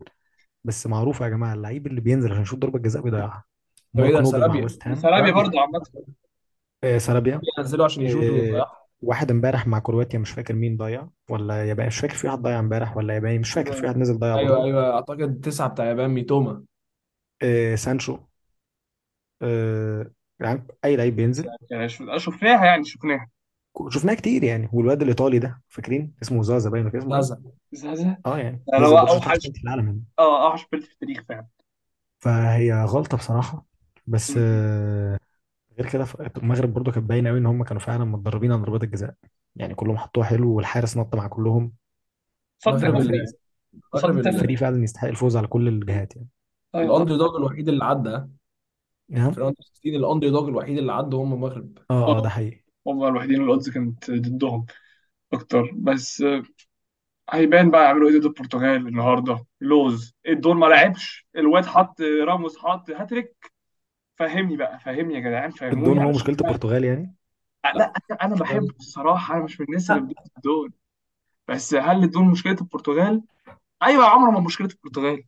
بس 0.64 0.86
معروفه 0.86 1.24
يا 1.24 1.30
جماعة 1.30 1.54
اللعيب 1.54 1.86
اللي 1.86 2.00
بينزل 2.00 2.30
عشان 2.30 2.42
يشوط 2.42 2.58
ضربة 2.58 2.78
جزاء 2.78 3.02
بيضيعها. 3.02 3.44
طب 3.94 4.00
إيه 4.00 4.12
ده؟ 4.12 4.24
سرابيا 4.24 4.68
سرابيا 4.68 5.32
برضو 5.32 5.58
عامة. 5.58 5.82
آه 6.84 6.98
سارابيا. 6.98 7.40
نزلوا 7.58 7.84
عشان 7.84 8.02
يشوطوا 8.02 8.58
آه 8.60 8.72
واحد 9.02 9.30
امبارح 9.30 9.66
مع 9.66 9.78
كرواتيا 9.78 10.18
مش 10.18 10.30
فاكر 10.30 10.54
مين 10.54 10.76
ضيع 10.76 11.08
ولا 11.30 11.64
ياباني 11.68 11.88
مش 11.88 11.98
فاكر 11.98 12.14
في 12.14 12.26
واحد 12.26 12.38
ضيع 12.38 12.58
امبارح 12.58 12.96
ولا 12.96 13.14
ياباني 13.14 13.38
مش 13.38 13.52
فاكر 13.52 13.72
في 13.72 13.86
واحد 13.86 13.96
نزل 13.96 14.18
ضيع 14.18 14.38
أيوه 14.38 14.48
برضه. 14.48 14.64
أيوه 14.64 14.94
أعتقد 14.94 15.40
تسعة 15.40 15.68
بتاع 15.68 15.84
يابان 15.84 16.10
ميتوما. 16.10 16.64
آه 17.42 17.74
سانشو. 17.74 18.18
آه 19.42 20.10
يعني 20.40 20.66
أي 20.84 20.96
لعيب 20.96 21.16
بينزل. 21.16 21.46
يعني 21.70 21.88
شف- 21.88 22.16
شفناها 22.16 22.64
يعني 22.64 22.84
شفناها. 22.84 23.28
شفناه 23.88 24.14
كتير 24.14 24.44
يعني. 24.44 24.68
والواد 24.72 25.02
الإيطالي 25.02 25.38
ده 25.38 25.62
فاكرين؟ 25.68 26.14
اسمه 26.22 26.42
زازا 26.42 26.70
باين. 26.70 26.86
ولا 26.86 26.96
اسمه؟ 26.96 27.12
إيه 27.14 27.20
زازا. 27.20 27.94
زازا؟ 27.94 28.16
آه 28.26 28.38
يعني. 28.38 28.62
نزل 28.74 28.84
هو 28.84 28.98
اوحش 28.98 29.46
في 29.46 29.64
العالم 29.64 29.86
يعني. 29.86 30.02
آه 30.18 30.46
اوحش 30.46 30.66
بيلد 30.72 30.84
في 30.84 30.92
التاريخ 30.92 31.24
فعلا. 31.28 31.46
فهي 32.18 32.84
غلطة 32.84 33.16
بصراحة. 33.16 33.66
بس. 34.06 34.34
آه 34.38 35.18
غير 35.78 35.90
كده 35.90 36.06
المغرب 36.36 36.72
برضه 36.74 36.92
كانت 36.92 37.06
باينة 37.08 37.28
قوي 37.30 37.38
إن 37.38 37.46
هم 37.46 37.64
كانوا 37.64 37.80
فعلا 37.82 38.04
متدربين 38.04 38.52
على 38.52 38.62
ضربات 38.62 38.82
الجزاء. 38.82 39.14
يعني 39.56 39.74
كلهم 39.74 39.96
حطوها 39.96 40.26
حلو 40.26 40.54
والحارس 40.54 40.96
نط 40.96 41.14
مع 41.16 41.26
كلهم. 41.26 41.72
صد 42.58 42.72
المغرب 42.84 42.92
تافه 43.02 43.10
ال- 43.10 43.26
المغرب 43.94 44.20
صد 44.22 44.26
الفريق 44.26 44.58
فعلا 44.58 44.82
يستحق 44.84 45.08
الفوز 45.08 45.36
على 45.36 45.46
كل 45.46 45.68
الجهات 45.68 46.16
يعني. 46.16 46.28
أيوه. 46.74 46.98
صد 46.98 47.00
الاندر 47.10 47.26
دوج 47.26 47.36
الوحيد 47.36 47.68
اللي 47.68 47.84
عدى. 47.84 48.22
نعم. 49.08 49.30
في 49.30 49.38
الاندر 49.38 49.56
16 49.62 49.96
الاندر 49.96 50.28
دوج 50.28 50.48
الوحيد 50.48 50.78
اللي 50.78 50.92
عدى 50.92 51.16
هم 51.16 51.32
المغرب 51.32 51.78
آه 51.90 52.16
آه 52.18 52.22
ده 52.22 52.28
حقيقي. 52.28 52.62
هم 52.86 53.04
الوحيدين 53.04 53.36
اللي 53.36 53.44
الاودز 53.46 53.70
كانت 53.70 54.10
ضدهم 54.10 54.66
أكتر. 55.32 55.70
بس 55.74 56.24
هيبان 57.30 57.70
بقى 57.70 57.84
يعملوا 57.84 58.10
إيه 58.10 58.18
ضد 58.18 58.24
البرتغال 58.24 58.86
النهارده. 58.86 59.44
لوز. 59.60 60.14
الدور 60.28 60.54
ما 60.54 60.66
لعبش. 60.66 61.26
الواد 61.36 61.66
حط 61.66 62.00
راموس 62.00 62.58
حط 62.58 62.90
هاتريك. 62.90 63.52
فهمني 64.16 64.56
بقى. 64.56 64.78
فهمني 64.78 65.14
يا 65.14 65.20
جدعان. 65.20 65.50
الدون 65.50 65.70
فهموني 65.70 65.98
هو 65.98 66.08
علشان 66.08 66.14
مشكلة 66.14 66.36
البرتغال 66.40 66.84
يعني؟ 66.84 67.14
لا 67.74 67.92
أنا 68.10 68.18
أنا 68.22 68.34
بحبه 68.34 68.74
الصراحه 68.80 69.36
أنا 69.36 69.44
مش 69.44 69.60
من 69.60 69.66
الناس 69.66 69.90
اللي 69.90 70.00
لا 70.00 70.06
بتدوس 70.06 70.30
الدون 70.36 70.72
بس 71.48 71.74
هل 71.74 72.04
الدون 72.04 72.30
مشكلة 72.30 72.56
البرتغال؟ 72.60 73.22
أيوه 73.82 74.04
يا 74.04 74.08
عمر 74.08 74.30
ما 74.30 74.40
مشكلة 74.40 74.68
البرتغال. 74.68 75.24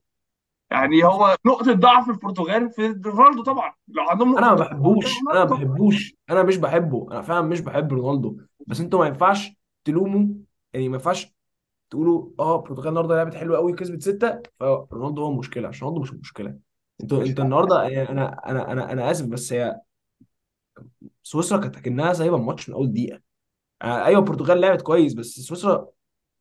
يعني 0.75 1.05
هو 1.05 1.37
نقطة 1.47 1.73
ضعف 1.73 2.09
البرتغال 2.11 2.71
في 2.71 3.01
رونالدو 3.07 3.43
طبعا. 3.43 3.73
لو 3.89 4.03
عندهم 4.03 4.39
أنا 4.39 4.49
ما 4.49 4.55
بحبوش 4.55 5.13
أنا 5.31 5.45
ما 5.45 5.45
بحبوش 5.45 6.15
أنا 6.31 6.43
مش 6.43 6.57
بحبه. 6.57 7.07
أنا 7.11 7.23
فعلا 7.23 7.41
مش 7.47 7.61
بحب 7.61 7.93
رونالدو. 7.93 8.37
بس 8.67 8.81
أنتوا 8.81 8.99
ما 8.99 9.07
ينفعش 9.07 9.53
تلوموا 9.85 10.27
يعني 10.73 10.89
ما 10.89 10.95
ينفعش 10.95 11.35
تقولوا 11.91 12.31
آه 12.41 12.57
البرتغال 12.57 12.89
النهارده 12.89 13.15
لعبت 13.17 13.35
حلوة 13.35 13.57
قوي 13.59 13.73
كسبت 13.73 14.03
ستة 14.03 14.43
فرونالدو 14.61 15.23
هو 15.23 15.31
المشكلة 15.31 15.69
عشان 15.69 15.89
رونالدو 15.89 16.03
مش 16.03 16.13
المشكلة 16.13 16.59
أنتوا 17.03 17.23
انت 17.23 17.41
النهارده 17.41 17.83
يعني 17.83 18.09
أنا 18.09 18.51
أنا 18.51 18.73
أنا 18.73 18.93
أنا 18.93 19.11
آسف 19.11 19.27
بس 19.27 19.53
هي 19.53 19.81
سويسرا 21.23 21.59
كانت 21.59 21.79
كانها 21.79 22.13
سايبة 22.13 22.37
الماتش 22.37 22.69
من 22.69 22.75
أول 22.75 22.93
دقيقة. 22.93 23.21
آه، 23.83 24.05
أيوه 24.05 24.21
البرتغال 24.21 24.61
لعبت 24.61 24.83
كويس 24.83 25.15
بس 25.15 25.27
سويسرا 25.41 25.89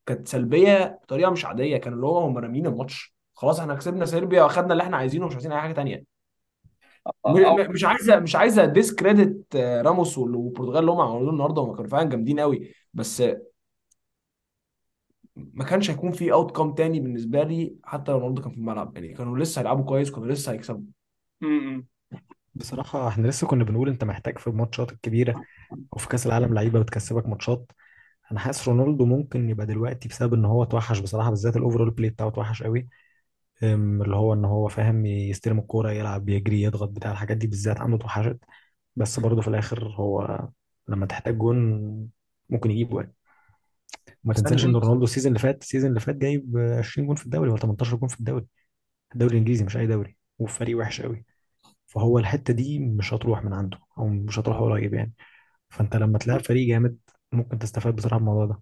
كانت 0.06 0.28
سلبية 0.28 1.00
بطريقة 1.04 1.32
مش 1.32 1.46
عادية. 1.46 1.78
كانوا 1.78 1.96
اللي 1.98 2.08
هو 2.08 2.20
هم 2.20 2.38
رامين 2.38 2.68
الماتش. 2.68 3.13
خلاص 3.34 3.60
إحنا 3.60 3.76
كسبنا 3.76 4.06
صربيا 4.06 4.44
واخدنا 4.44 4.72
اللي 4.74 4.84
إحنا 4.84 4.98
عايزينه 4.98 5.26
ومش 5.26 5.34
عايزين 5.34 5.52
أي 5.52 5.62
حاجة 5.62 5.74
تانية. 5.74 6.04
م- 7.26 7.38
أو 7.38 7.58
م- 7.58 7.72
مش 7.72 7.84
عايزة 7.84 8.20
مش 8.20 8.36
عايزة 8.36 8.66
discredit 8.66 9.56
راموس 9.56 10.18
وال- 10.18 10.36
والبرتغال 10.36 10.78
اللي 10.80 10.92
هم 10.92 11.02
عملوه 11.02 11.30
النهارده 11.30 11.62
هم 11.62 11.76
كانوا 11.76 11.90
فعلا 11.90 12.10
جامدين 12.10 12.40
قوي. 12.40 12.74
بس 12.94 13.24
ما 15.36 15.64
كانش 15.66 15.90
هيكون 15.92 16.12
في 16.12 16.34
outcome 16.34 16.74
تاني 16.74 17.00
بالنسبة 17.00 17.44
لي 17.44 17.76
حتى 17.84 18.12
لو 18.12 18.18
رونالدو 18.18 18.42
كان 18.42 18.52
في 18.52 18.58
الملعب. 18.58 18.96
يعني 18.96 19.14
كانوا 19.14 19.38
لسه 19.38 19.60
هيلعبوا 19.60 19.86
كويس 19.86 20.12
كانوا 20.12 20.28
لسه 20.28 20.52
هيكسبوا. 20.52 20.82
بصراحة 22.56 23.08
إحنا 23.08 23.28
لسه 23.28 23.48
كنا 23.48 23.64
بنقول 23.64 23.90
انت 23.90 24.04
محتاج 24.04 24.38
في 24.38 24.48
الماتشات 24.48 24.92
الكبيرة 24.92 25.44
أو 25.94 25.98
في 26.00 26.08
كأس 26.08 26.28
العالم 26.28 26.54
لعيبة 26.54 26.80
بتكسبك 26.82 27.28
ماتشات. 27.28 27.72
أنا 28.32 28.40
حاسس 28.40 28.68
رونالدو 28.68 29.06
ممكن 29.06 29.50
يبقى 29.50 29.66
دلوقتي 29.66 30.10
بسبب 30.10 30.34
إن 30.34 30.46
هو 30.46 30.64
توحش 30.64 31.00
بصراحة 31.00 31.30
بالذات 31.30 31.58
ال 31.58 31.62
overall 31.62 31.92
play 31.92 32.10
بتاعه 32.10 32.30
توحش 32.30 32.64
قوي. 32.64 32.88
أم، 33.64 34.02
اللي 34.02 34.16
هو 34.16 34.34
إن 34.34 34.46
هو 34.46 34.68
فاهم 34.68 35.06
يستلم 35.06 35.60
الكورة 35.60 35.92
يلعب 35.92 36.30
يجري 36.30 36.62
يضغط 36.62 36.90
بتاع 36.90 37.12
الحاجات 37.12 37.38
دي 37.38 37.48
بالذات 37.48 37.82
عنده 37.82 37.98
توحشت 37.98 38.38
بس 38.96 39.20
برضه 39.20 39.42
في 39.42 39.48
الآخر 39.48 39.88
هو 39.88 40.48
لما 40.88 41.06
تحتاج 41.06 41.38
جون 41.38 41.58
ممكن 42.50 42.72
يجيب 42.72 42.90
جون 42.90 43.14
ما 44.24 44.34
تنساش 44.34 44.66
إن 44.66 44.76
رونالدو 44.76 45.04
ال 45.04 45.07
season 45.07 45.28
اللي 45.30 45.40
فات 45.40 45.62
ال 45.62 45.66
season 45.66 45.90
اللي 45.90 46.00
فات 46.00 46.16
جايب 46.16 46.58
20 46.58 47.08
جون 47.08 47.16
في 47.16 47.26
الدوري 47.26 47.50
ولا 47.50 47.60
18 47.60 47.96
جون 47.98 48.10
في 48.10 48.20
الدوري. 48.20 48.46
الدوري 49.14 49.32
الإنجليزي 49.34 49.66
مش 49.66 49.78
أي 49.78 49.88
دوري 49.88 50.18
وفي 50.40 50.54
فريق 50.60 50.78
وحش 50.80 51.02
قوي 51.02 51.26
فهو 51.88 52.20
الحتة 52.20 52.54
دي 52.54 52.80
مش 52.80 53.14
هتروح 53.16 53.44
من 53.46 53.54
عنده 53.54 53.80
أو 53.98 54.08
مش 54.10 54.40
هتروح 54.40 54.58
قريب 54.60 54.96
يعني. 54.96 55.14
فأنت 55.70 55.98
لما 55.98 56.20
تلاعب 56.20 56.42
فريق 56.42 56.70
جامد 56.70 56.98
ممكن 57.34 57.60
تستفاد 57.60 57.96
بصراحة 57.96 58.18
من 58.20 58.22
الموضوع 58.30 58.46
ده. 58.48 58.62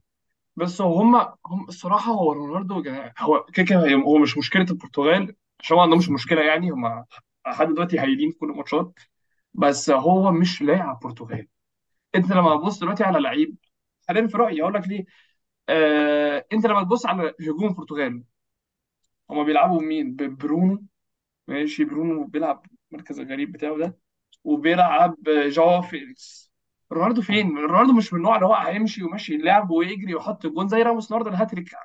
بس 0.55 0.81
هم 0.81 1.15
هم 1.47 1.65
الصراحة 1.69 2.11
هو 2.11 2.33
رونالدو 2.33 2.83
هو 3.19 3.45
كده 3.53 3.65
كده 3.65 3.93
هو 3.95 4.17
مش 4.17 4.37
مشكلة 4.37 4.65
البرتغال 4.71 5.35
عشان 5.59 5.77
ما 5.77 5.83
عندهمش 5.83 6.09
مشكلة 6.09 6.41
يعني 6.41 6.71
هم 6.71 7.05
لحد 7.47 7.67
دلوقتي 7.67 7.99
هايلين 7.99 8.31
في 8.31 8.37
كل 8.37 8.49
الماتشات 8.51 8.99
بس 9.53 9.89
هو 9.89 10.31
مش 10.31 10.61
لاعب 10.61 10.99
برتغال. 10.99 11.47
انت 12.15 12.31
لما 12.31 12.57
تبص 12.57 12.79
دلوقتي 12.79 13.03
على 13.05 13.19
لعيب 13.21 13.57
خلينا 14.09 14.27
في 14.27 14.37
رأيي 14.37 14.63
أقول 14.63 14.73
لك 14.75 14.87
ليه. 14.89 15.05
آه 15.69 16.45
انت 16.53 16.65
لما 16.67 16.83
تبص 16.83 17.07
على 17.07 17.35
هجوم 17.41 17.69
البرتغال 17.69 18.23
هم 19.29 19.43
بيلعبوا 19.45 19.81
مين؟ 19.81 20.15
ب- 20.15 20.37
برونو 20.37 20.83
ماشي 21.47 21.85
برونو 21.85 22.25
بيلعب 22.27 22.67
المركز 22.93 23.19
الغريب 23.19 23.53
بتاعه 23.53 23.77
ده 23.79 23.99
وبيلعب 24.45 25.17
جواو 25.27 25.83
فيليكس. 25.83 26.50
رونالدو 26.91 27.21
فين؟ 27.21 27.57
رونالدو 27.57 27.93
مش 27.93 28.13
من 28.13 28.19
النوع 28.19 28.35
اللي 28.35 28.45
هو 28.47 28.53
هيمشي 28.53 29.03
وماشي 29.03 29.35
اللعب 29.35 29.71
ويجري 29.71 30.15
ويحط 30.15 30.45
الجون 30.45 30.67
زي 30.67 30.81
راموس 30.81 31.11
النهارده 31.11 31.29
الهاتريك 31.31 31.75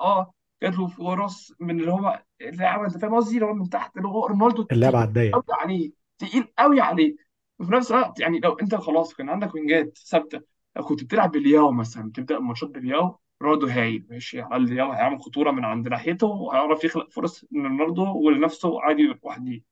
آه 0.00 0.32
جات 0.62 0.74
له 0.78 0.86
فرص 0.86 1.52
من 1.60 1.80
اللي 1.80 1.92
هو 1.92 2.22
اللعب 2.40 2.82
انت 2.84 2.98
فاهم 2.98 3.14
قصدي؟ 3.14 3.34
اللي 3.34 3.46
هو 3.46 3.54
من 3.54 3.68
تحت 3.68 3.96
اللي 3.96 4.08
هو 4.08 4.26
رونالدو 4.26 4.62
اللعب 4.72 4.92
تقيل 4.92 4.96
على 4.96 5.08
الضيق 5.08 5.34
قوي 5.34 5.44
عليه 5.50 5.92
تقيل 6.18 6.48
قوي 6.58 6.80
عليه. 6.80 7.16
وفي 7.58 7.72
نفس 7.72 7.90
الوقت 7.92 8.20
يعني 8.20 8.40
لو 8.40 8.52
انت 8.52 8.74
خلاص 8.74 9.14
كان 9.14 9.28
عندك 9.28 9.54
wing 9.54 9.89
ات 9.89 9.98
ثابتة 9.98 10.40
لو 10.76 10.84
كنت 10.84 11.04
بتلعب 11.04 11.32
بالياو 11.32 11.72
مثلا 11.72 12.12
تبدأ 12.14 12.36
الماتشات 12.36 12.70
بالياو 12.70 13.18
رونالدو 13.42 13.66
هايل 13.66 14.06
ماشي 14.10 14.40
على 14.40 14.64
الياو 14.64 14.92
هيعمل 14.92 15.20
خطورة 15.20 15.50
من 15.50 15.64
عند 15.64 15.88
ناحيته 15.88 16.26
وهيعرف 16.26 16.84
يخلق 16.84 17.10
فرص 17.10 17.44
لرونالدو 17.52 18.18
ولنفسه 18.26 18.82
عادي 18.82 19.02
لوحده 19.02 19.62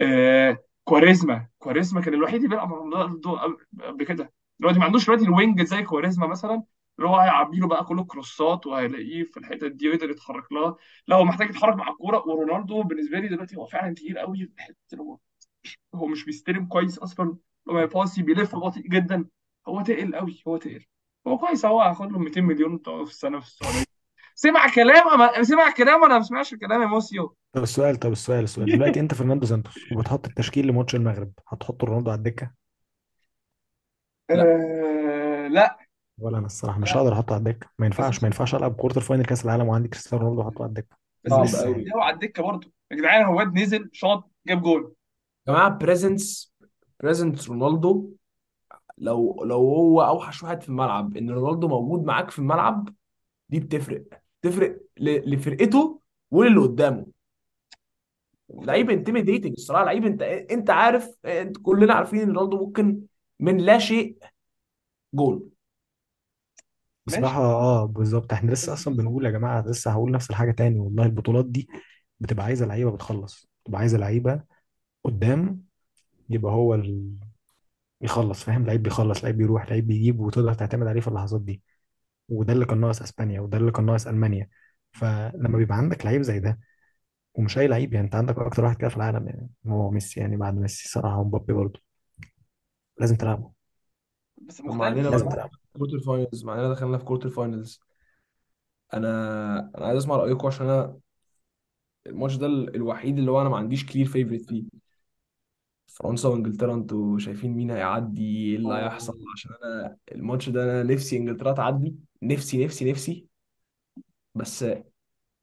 آه 0.00 0.58
كواريزما. 0.84 1.48
كواريزما 1.58 2.00
كان 2.00 2.14
الوحيد 2.14 2.36
اللي 2.36 2.48
بيلعب 2.48 2.68
مع 2.68 2.76
رونالدو 2.76 3.36
قبل 3.82 4.04
كده. 4.04 4.32
دلوقتي 4.58 4.78
ما 4.78 4.84
عندوش 4.84 5.06
دلوقتي 5.06 5.24
ال 5.24 5.32
wing 5.32 5.62
زي 5.62 5.82
كواريزما 5.82 6.26
مثلا 6.26 6.62
اللي 6.98 7.10
هو 7.10 7.16
هيعبي 7.16 7.56
له 7.58 7.68
بقى 7.68 7.84
كله 7.84 8.04
cross 8.04 8.56
ات 8.56 8.66
وهيلاقيه 8.66 9.24
في 9.24 9.36
الحتت 9.36 9.72
دي 9.72 9.88
ويقدر 9.88 10.10
يتحرك 10.10 10.52
لها. 10.52 10.76
لا 11.06 11.16
هو 11.16 11.24
محتاج 11.24 11.50
يتحرك 11.50 11.76
مع 11.76 11.88
الكورة. 11.88 12.28
ورونالدو 12.28 12.82
بالنسبة 12.82 13.18
لي 13.18 13.28
دلوقتي 13.28 13.56
هو 13.56 13.66
فعلا 13.66 13.94
تقيل 13.94 14.18
قوي 14.18 14.38
في 14.46 14.52
الحتة 14.54 14.76
اللي 14.92 15.04
هو 15.04 15.18
هو 15.94 16.06
مش 16.06 16.24
بيستلم 16.24 16.66
كويس 16.66 16.98
أصلا. 16.98 17.36
لما 17.68 17.82
يباصي 17.82 18.22
بيلف 18.22 18.56
بطيء 18.56 18.82
جدا. 18.88 19.28
هو 19.68 19.82
تقل 19.82 20.14
قوي 20.16 20.42
هو 20.48 20.56
تقل. 20.56 20.84
هو 21.26 21.38
كويس 21.38 21.66
هو 21.66 21.82
هياخد 21.82 22.12
له 22.12 22.18
200 22.18 22.40
مليون 22.44 22.78
في 22.78 23.10
السنة 23.10 23.40
في 23.40 23.46
السعودية. 23.46 23.91
سمع 24.34 24.74
كلام 24.74 25.08
أما 25.08 25.42
سمع 25.42 25.70
كلام 25.70 26.02
ولا 26.02 26.18
ما 26.18 26.22
سمعش 26.22 26.52
الكلام 26.52 26.82
يا 26.82 26.86
موسيو 26.86 27.36
طب 27.52 27.62
السؤال 27.62 27.96
طب 27.96 28.12
السؤال 28.12 28.44
السؤال 28.44 28.72
دلوقتي 28.72 29.00
انت 29.00 29.14
فرناندو 29.14 29.46
سانتوس 29.46 29.92
وبتحط 29.92 30.26
التشكيل 30.26 30.66
لماتش 30.66 30.94
المغرب 30.94 31.32
هتحط 31.48 31.84
رونالدو 31.84 32.10
على 32.10 32.18
الدكة؟ 32.18 32.50
لا 34.30 34.42
أه 34.42 35.48
لا. 35.48 35.78
ولا 36.18 36.38
أنا 36.38 36.46
الصراحة 36.46 36.78
مش 36.78 36.94
لا 36.94 37.00
هقدر 37.00 37.12
أحطه 37.12 37.32
على 37.32 37.38
الدكة. 37.38 37.66
ما 37.78 37.88
بس 37.88 37.98
ينفعش 37.98 38.22
ما 38.22 38.26
ينفعش 38.26 38.54
ألعب 38.54 38.74
كوارتر 38.74 39.00
فاينل 39.00 39.24
كأس 39.24 39.44
العالم 39.44 39.68
وعندي 39.68 39.88
كريستيانو 39.88 40.24
رونالدو 40.24 40.42
احطه 40.42 40.62
على 40.62 40.68
الدكة. 40.68 40.96
بس 41.24 41.30
صعب 41.30 41.40
ميسي 41.40 41.56
لسه 41.56 41.64
قوي 41.64 41.86
هو 41.94 42.00
على 42.00 42.14
الدكة 42.14 42.42
برضه. 42.42 42.72
يا 42.90 42.96
جدعان 42.96 43.24
هو 43.24 43.38
واد 43.38 43.58
نزل 43.58 43.90
شاط 43.92 44.30
جاب 44.46 44.62
جول. 44.62 44.92
يا 45.48 45.52
جماعة 45.52 45.68
presence 45.68 46.54
presence 47.00 47.48
رونالدو. 47.48 48.10
لو 48.98 49.44
لو 49.44 49.56
هو 49.56 50.02
أوحش 50.02 50.42
واحد 50.42 50.62
في 50.62 50.68
الملعب 50.68 51.16
إن 51.16 51.30
رونالدو 51.30 51.68
موجود 51.68 52.04
معاك 52.04 52.30
في 52.30 52.38
الملعب 52.38 52.88
دي 53.48 53.60
بتفرق. 53.60 54.21
تفرق 54.42 54.82
ل- 54.98 55.34
لفرقته 55.34 56.00
وللي 56.30 56.60
قدامه. 56.60 57.06
لعيب 58.50 58.90
intimidating 58.90 59.52
الصراحة 59.58 59.84
لعيب 59.84 60.04
انت 60.06 60.22
انت 60.22 60.70
عارف 60.70 61.10
انت 61.24 61.56
كلنا 61.62 61.94
عارفين 61.94 62.20
إن 62.20 62.30
رونالدو 62.32 62.66
ممكن 62.66 63.02
من 63.40 63.58
لا 63.58 63.78
شيء 63.78 64.16
جول. 65.14 65.50
ماشي. 67.06 67.22
بصراحه 67.22 67.40
آه 67.42 67.84
بالظبط. 67.86 68.32
إحنا 68.32 68.50
لسه 68.52 68.72
أصلا 68.72 68.96
بنقول 68.96 69.26
يا 69.26 69.30
جماعة 69.30 69.62
لسه 69.66 69.90
هقول 69.90 70.10
نفس 70.12 70.30
الحاجة 70.30 70.50
تاني 70.52 70.78
والله. 70.80 71.04
البطولات 71.06 71.44
دي 71.46 71.68
بتبقى 72.20 72.44
عايزة 72.44 72.66
لعيبة 72.66 72.90
بتخلص. 72.90 73.50
بتبقى 73.64 73.80
عايزة 73.80 73.98
لعيبة 73.98 74.42
قدام 75.04 75.64
يبقى 76.30 76.52
هو 76.52 76.74
ال... 76.74 77.14
يخلص 78.02 78.44
فاهم؟ 78.44 78.66
لعيب 78.66 78.82
بيخلص 78.82 79.24
لعيب 79.24 79.38
بيروح 79.38 79.70
لعيب 79.70 79.86
بيجيب 79.86 80.20
وتقدر 80.20 80.54
تعتمد 80.54 80.86
عليه 80.86 81.00
في 81.00 81.08
اللحظات 81.08 81.40
دي. 81.42 81.62
وده 82.28 82.52
اللي 82.52 82.64
كان 82.66 82.80
ناقص 82.80 83.02
أسبانيا 83.02 83.40
وده 83.40 83.58
اللي 83.58 83.72
كان 83.72 83.86
ناقص 83.86 84.06
ألمانيا. 84.06 84.48
فلما 84.92 85.58
بيبقى 85.58 85.76
عندك 85.78 86.06
لعيب 86.06 86.22
زي 86.22 86.40
ده 86.40 86.60
ومش 87.34 87.58
أي 87.58 87.66
لعيب 87.68 87.94
يعني 87.94 88.06
أنت 88.06 88.14
عندك 88.14 88.38
أكتر 88.38 88.64
واحد 88.64 88.76
كده 88.76 88.88
في 88.90 88.96
العالم 88.96 89.28
يعني 89.28 89.50
هو 89.66 89.90
ميسي 89.90 90.20
يعني 90.20 90.36
بعد 90.36 90.54
ميسي 90.54 90.88
صراحة 90.88 91.18
ومبابي 91.20 91.52
برضه. 91.52 91.80
لازم 92.98 93.16
تلعبه. 93.16 93.52
بس 94.42 94.60
ومع 94.68 94.88
مختلف. 94.88 94.98
اننا 94.98 95.08
لازم 95.08 95.24
بقى. 95.26 95.34
تلعبه. 95.34 95.58
quarter-finals 95.78 96.44
مع 96.44 96.54
إننا 96.54 96.72
دخلنا 96.72 96.98
في 96.98 97.04
quarter-finals 97.04 97.80
أنا 98.94 99.08
أنا 99.78 99.86
عايز 99.86 99.96
أسمع 99.98 100.16
رأيكم 100.16 100.46
عشان 100.46 100.66
أنا 100.68 100.98
الماتش 102.06 102.36
ده 102.36 102.46
ال- 102.46 102.74
الوحيد 102.76 103.18
اللي 103.18 103.30
هو 103.30 103.40
أنا 103.40 103.48
ما 103.48 103.56
عنديش 103.56 103.86
clear 103.86 104.06
favorite 104.06 104.42
فيه. 104.48 104.64
فرنسا 105.92 106.28
وانجلترا 106.28 106.74
أنتوا 106.74 107.18
شايفين 107.18 107.50
مين 107.50 107.70
هيعدي؟ 107.70 108.50
إيه 108.50 108.56
اللي 108.56 108.72
آه، 108.74 108.84
هيحصل؟ 108.84 109.18
عشان 109.34 109.50
أنا 109.64 109.96
الماتش 110.12 110.48
ده 110.48 110.64
أنا 110.64 110.94
نفسي 110.94 111.16
انجلترا 111.16 111.52
تعدي 111.52 111.94
نفسي 112.22 112.64
نفسي 112.64 112.90
نفسي. 112.90 113.26
بس 114.34 114.64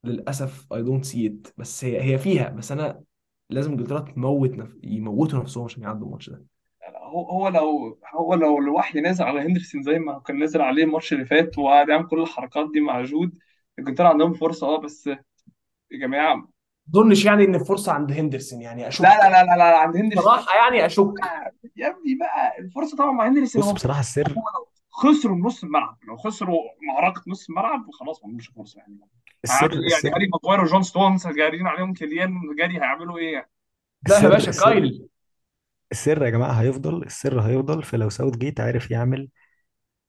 للأسف 0.04 0.66
I 0.74 0.76
don't 0.76 1.04
see 1.04 1.28
it. 1.28 1.52
بس 1.56 1.84
هي 1.84 2.02
هي 2.02 2.18
فيها 2.18 2.48
بس 2.48 2.72
أنا 2.72 3.02
لازم 3.50 3.70
انجلترا 3.70 4.00
تموت 4.00 4.50
نف... 4.50 4.76
يموتوا 4.82 5.38
نفسهم 5.38 5.64
عشان 5.64 5.82
يعدوا 5.82 6.06
الماتش 6.06 6.30
ده. 6.30 6.44
هو 6.96 7.30
هو 7.30 7.48
لو 7.48 7.98
هو 8.14 8.34
لو 8.34 8.58
الوحي 8.58 9.00
نازل 9.00 9.24
على 9.24 9.40
هندرسون 9.40 9.82
زي 9.82 9.98
ما 9.98 10.18
كان 10.18 10.38
نازل 10.38 10.60
عليه 10.60 10.84
الماتش 10.84 11.12
اللي 11.12 11.24
فات 11.24 11.58
وقعد 11.58 11.88
يعمل 11.88 12.06
كل 12.06 12.20
الحركات 12.22 12.70
دي 12.72 12.80
مع 12.80 13.02
جود 13.02 13.38
انجلترا 13.78 14.08
عندهم 14.08 14.34
فرصة. 14.34 14.66
آه 14.66 14.80
بس 14.80 15.06
يا 15.06 15.98
جماعة 16.00 16.34
ما 16.34 16.48
اظنش 16.94 17.24
يعني 17.24 17.44
إن 17.44 17.54
الفرصة 17.54 17.92
عند 17.92 18.12
هندرسون 18.12 18.62
يعني 18.62 18.80
لا 18.82 18.88
لا 18.88 18.88
اشك 18.88 19.02
لا 19.02 19.44
لا, 19.44 19.56
لا 19.56 19.78
عند 19.78 19.96
هندرسون. 19.96 20.22
بصراحه 20.22 20.56
يعني 20.56 20.86
أشك. 20.86 21.14
يا 21.76 21.88
ابني 21.88 22.14
بقى 22.20 22.58
الفرصة 22.58 22.96
طبعا 22.96 23.12
مع 23.12 23.28
هندرسون 23.28 23.62
بص 23.62 23.70
بصراحة 23.70 24.00
السر 24.00 24.34
خسروا 24.90 25.36
نص 25.36 25.64
الملعب 25.64 25.98
لو 26.08 26.16
خسروا 26.16 26.60
معركة 26.88 27.22
نص 27.26 27.48
الملعب 27.48 27.90
خلاص 27.92 28.18
ما 28.22 28.24
عندهمش 28.26 28.48
فرصة 28.48 28.78
يعني. 28.78 28.98
السر 29.44 29.72
إيه 29.72 29.78
يعني؟ 29.78 29.86
السر 29.86 30.14
هاري 30.14 30.28
ماجواير 30.32 30.60
وجون 30.64 30.82
ستونز 30.82 31.26
جارين 31.28 31.66
عليهم 31.66 31.94
كيليان 31.94 32.30
جاري 32.58 32.74
هيعملوا 32.78 33.18
إيه 33.18 33.32
يعني؟ 33.32 33.50
لا 34.08 34.18
يا 34.18 34.28
باشا 34.28 34.48
السر 34.50 34.70
كايل 34.70 35.08
السر 35.92 36.22
يا 36.22 36.30
جماعة 36.30 36.52
هيفضل 36.52 37.02
السر 37.02 37.40
هيفضل 37.40 37.82
في 37.82 37.96
لو 37.96 38.08
ساوث 38.10 38.36
جيت 38.36 38.60
عارف 38.60 38.90
يعمل 38.90 39.28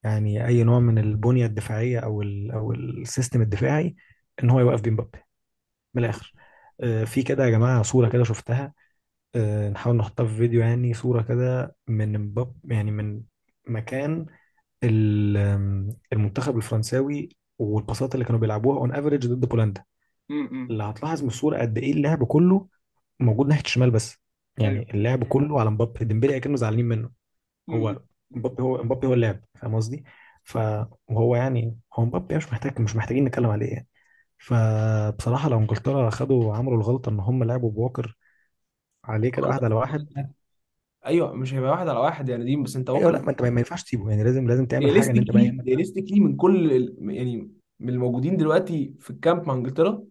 يعني 0.03 0.47
أي 0.47 0.63
نوع 0.63 0.79
من 0.79 0.97
البنية 0.97 1.45
الدفاعية 1.45 1.99
أو 1.99 2.21
ال 2.21 2.51
أو 2.51 2.71
ال 2.73 2.83
system 2.83 3.41
الدفاعي 3.41 3.95
إن 4.43 4.49
هو 4.49 4.59
يوقف 4.59 4.81
بين 4.81 4.93
مبابي 4.93 5.19
من 5.93 6.03
الآخر. 6.03 6.33
آه، 6.81 7.03
في 7.03 7.23
كده 7.23 7.45
يا 7.45 7.49
جماعة 7.49 7.81
صورة 7.83 8.09
كده 8.09 8.23
شفتها. 8.23 8.73
آه، 9.35 9.69
نحاول 9.69 9.97
نحطها 9.97 10.25
في 10.27 10.35
فيديو 10.37 10.61
يعني 10.61 10.93
صورة 10.93 11.21
كده 11.21 11.75
من 11.87 12.19
مبابي 12.19 12.53
يعني 12.75 12.91
من 12.91 13.21
مكان 13.67 14.25
ال- 14.83 15.37
آم، 15.37 15.97
المنتخب 16.13 16.57
الفرنساوي 16.57 17.29
والباصات 17.59 18.13
اللي 18.15 18.25
كانوا 18.25 18.39
بيلعبوها 18.39 18.79
on 18.79 18.95
average 18.95 19.27
ضد 19.27 19.45
بولندا. 19.49 19.83
امم 20.31 20.67
اللي 20.71 20.83
هتلاحظ 20.83 21.21
من 21.21 21.27
الصورة 21.27 21.57
قد 21.57 21.77
إيه 21.77 21.93
اللعب 21.93 22.23
كله 22.23 22.67
موجود 23.19 23.47
ناحية 23.47 23.61
الشمال 23.63 23.91
بس. 23.91 24.17
أيوه 24.61 24.73
يعني 24.73 24.91
اللعب 24.93 25.23
كله 25.23 25.59
على 25.59 25.69
مبابي 25.71 26.05
ديمبلي 26.05 26.39
كانوا 26.39 26.57
زعلانين 26.57 26.85
منه. 26.85 27.11
امم 27.69 27.77
هو 27.77 28.01
مبابي 28.31 28.63
هو 28.63 28.83
مبابي 28.83 29.07
هو 29.07 29.13
اللاعب 29.13 29.43
فاهم 29.55 29.75
قصدي؟ 29.75 30.03
ف 30.43 30.57
وهو 31.07 31.35
يعني 31.35 31.77
هو 31.93 32.05
مبابي 32.05 32.37
مش 32.37 32.47
محتاج 32.53 32.81
مش 32.81 32.95
محتاجين 32.95 33.25
نتكلم 33.25 33.49
عليه 33.49 33.67
يعني. 33.73 33.87
فبصراحة 34.41 35.49
لو 35.49 35.57
إنجلترا 35.59 36.09
خدوا 36.09 36.55
عملوا 36.55 36.77
الغلطة 36.77 37.09
إن 37.09 37.19
هم 37.19 37.43
لعبوا 37.43 37.71
ب 37.71 37.80
ووكر 37.80 38.17
عليه 39.05 39.31
كده 39.31 39.47
واحد 39.47 39.63
على 39.63 39.75
واحد. 39.75 40.07
أيوه 41.05 41.33
مش 41.33 41.53
هيبقى 41.53 41.71
واحد 41.71 41.87
على 41.87 41.99
واحد 41.99 42.29
يعني 42.29 42.43
دي 42.45 42.55
بس 42.55 42.75
أنت 42.75 42.89
أيوه 42.89 43.11
لأ 43.11 43.21
ما 43.21 43.31
أنت 43.31 43.41
ما 43.41 43.47
ينفعش 43.59 43.83
تسيبه 43.83 44.09
يعني 44.09 44.23
لازم 44.23 44.47
لازم 44.47 44.65
تعمل 44.65 44.91
حاجة 44.99 45.09
إن 45.09 45.17
أنت 45.17 45.31
بقى 45.31 45.43
يا 45.45 45.51
رياليستيكلي 45.51 45.53
تلعب 45.53 45.67
رياليستيكلي 45.67 46.19
من 46.19 46.35
كل 46.35 46.71
ال- 46.73 46.97
يعني 47.11 47.51
من 47.79 47.89
الموجودين 47.89 48.37
دلوقتي 48.37 48.95
في 48.99 49.09
ال 49.09 49.17
camp 49.17 49.47
مع 49.47 49.53
إنجلترا؟ 49.53 50.03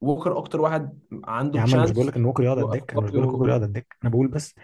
ووكر 0.00 0.38
أكتر 0.38 0.60
واحد 0.60 0.98
عنده 1.24 1.58
يا 1.58 1.62
عم 1.62 1.74
أنا 1.74 1.82
مش 1.82 1.90
بقول 1.90 2.04
تشانس 2.04 2.08
لك 2.08 2.16
إن 2.16 2.24
ووكر 2.24 2.42
يقعد 2.44 2.58
على 2.58 2.66
الدكة 2.66 2.94
أنا 2.94 3.00
مش 3.00 3.10
بقول 3.10 3.22
لك 3.24 3.32
ووكر 3.34 3.48
يقعد 3.48 3.60
على 3.60 3.68
الدكة. 3.68 3.96
أنا 4.02 4.10
بقول 4.10 4.28
بس 4.28 4.54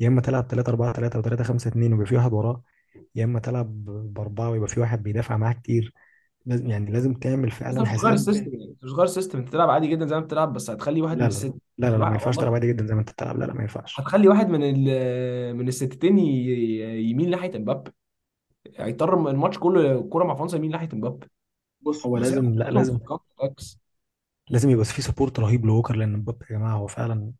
يا 0.00 0.08
إما 0.08 0.20
تلعب 0.20 0.48
3 0.48 0.68
4 0.70 0.92
3 0.92 1.22
و3 1.22 1.42
5 1.42 1.68
2 1.68 1.92
ويبقى 1.92 2.06
في 2.06 2.16
واحد 2.16 2.32
وراه 2.32 2.62
يا 3.14 3.24
إما 3.24 3.40
تلعب 3.40 3.84
بأربعة 4.14 4.50
ويبقى 4.50 4.68
في 4.68 4.80
واحد 4.80 5.02
بيدافع 5.02 5.36
معاه 5.36 5.52
كتير. 5.52 5.92
لازم 6.46 6.66
يعني 6.70 6.90
لازم 6.92 7.14
تعمل 7.14 7.50
أنت 7.52 7.52
فعلا 7.52 7.80
مش 7.80 7.88
هتغير 7.88 8.12
حساب 8.12 8.14
ال 8.14 8.19
system 8.19 8.52
يعني 8.54 8.70
أنت 8.70 8.84
مش 8.84 8.90
هتغير 8.90 9.04
ال 9.04 9.09
system 9.09 9.38
أنت 9.38 9.48
تلعب 9.48 9.70
عادي 9.70 9.86
جدا 9.88 10.06
زي 10.06 10.14
ما 10.14 10.20
بتلعب 10.20 10.52
بس 10.52 10.70
هتخلي 10.70 11.02
واحد 11.02 11.16
من 11.16 11.20
لا 11.20 11.28
لا 11.28 11.28
الست 11.28 11.54
لا 11.78 11.86
لا 11.90 11.96
لا 11.98 11.98
ما 11.98 12.04
واحد 12.04 12.12
ينفعش 12.12 12.36
تلعب 12.38 12.52
والله 12.52 12.54
عادي 12.54 12.68
جدا 12.68 12.86
زي 12.86 12.94
ما 12.94 13.00
أنت 13.00 13.10
بتلعب 13.10 13.38
لا 13.38 13.44
لا 13.44 13.54
ما 13.54 13.62
ينفعش. 13.62 14.00
هتخلي 14.00 14.28
واحد 14.28 14.48
من 14.48 14.62
ال 14.88 15.56
من 15.56 15.68
الستتين 15.68 16.18
ي- 16.18 17.10
يمين 17.10 17.30
ناحية 17.30 17.56
امبابي 17.56 17.90
هيضطر 18.76 19.30
الماتش 19.30 19.58
كله 19.58 19.92
الكوره 20.00 20.24
مع 20.24 20.34
فرنسا 20.34 20.56
يمين 20.56 20.70
ناحية 20.70 20.88
امبابي 20.92 21.26
بص 21.80 22.06
هو 22.06 22.16
بص 22.16 22.20
لازم 22.22 22.54
لا 22.54 22.70
لازم 22.70 22.98
اتاكس 23.40 23.78
لازم 24.50 24.70
يبقى 24.70 24.84
في 24.84 25.02
سبورت 25.02 25.40
رهيب 25.40 25.66
لوكر 25.66 25.96
لأن 25.96 26.12
مبابي 26.16 26.46
يا 26.50 26.56
جماعة 26.58 26.76
هو 26.76 26.86
فعلا 26.86 27.32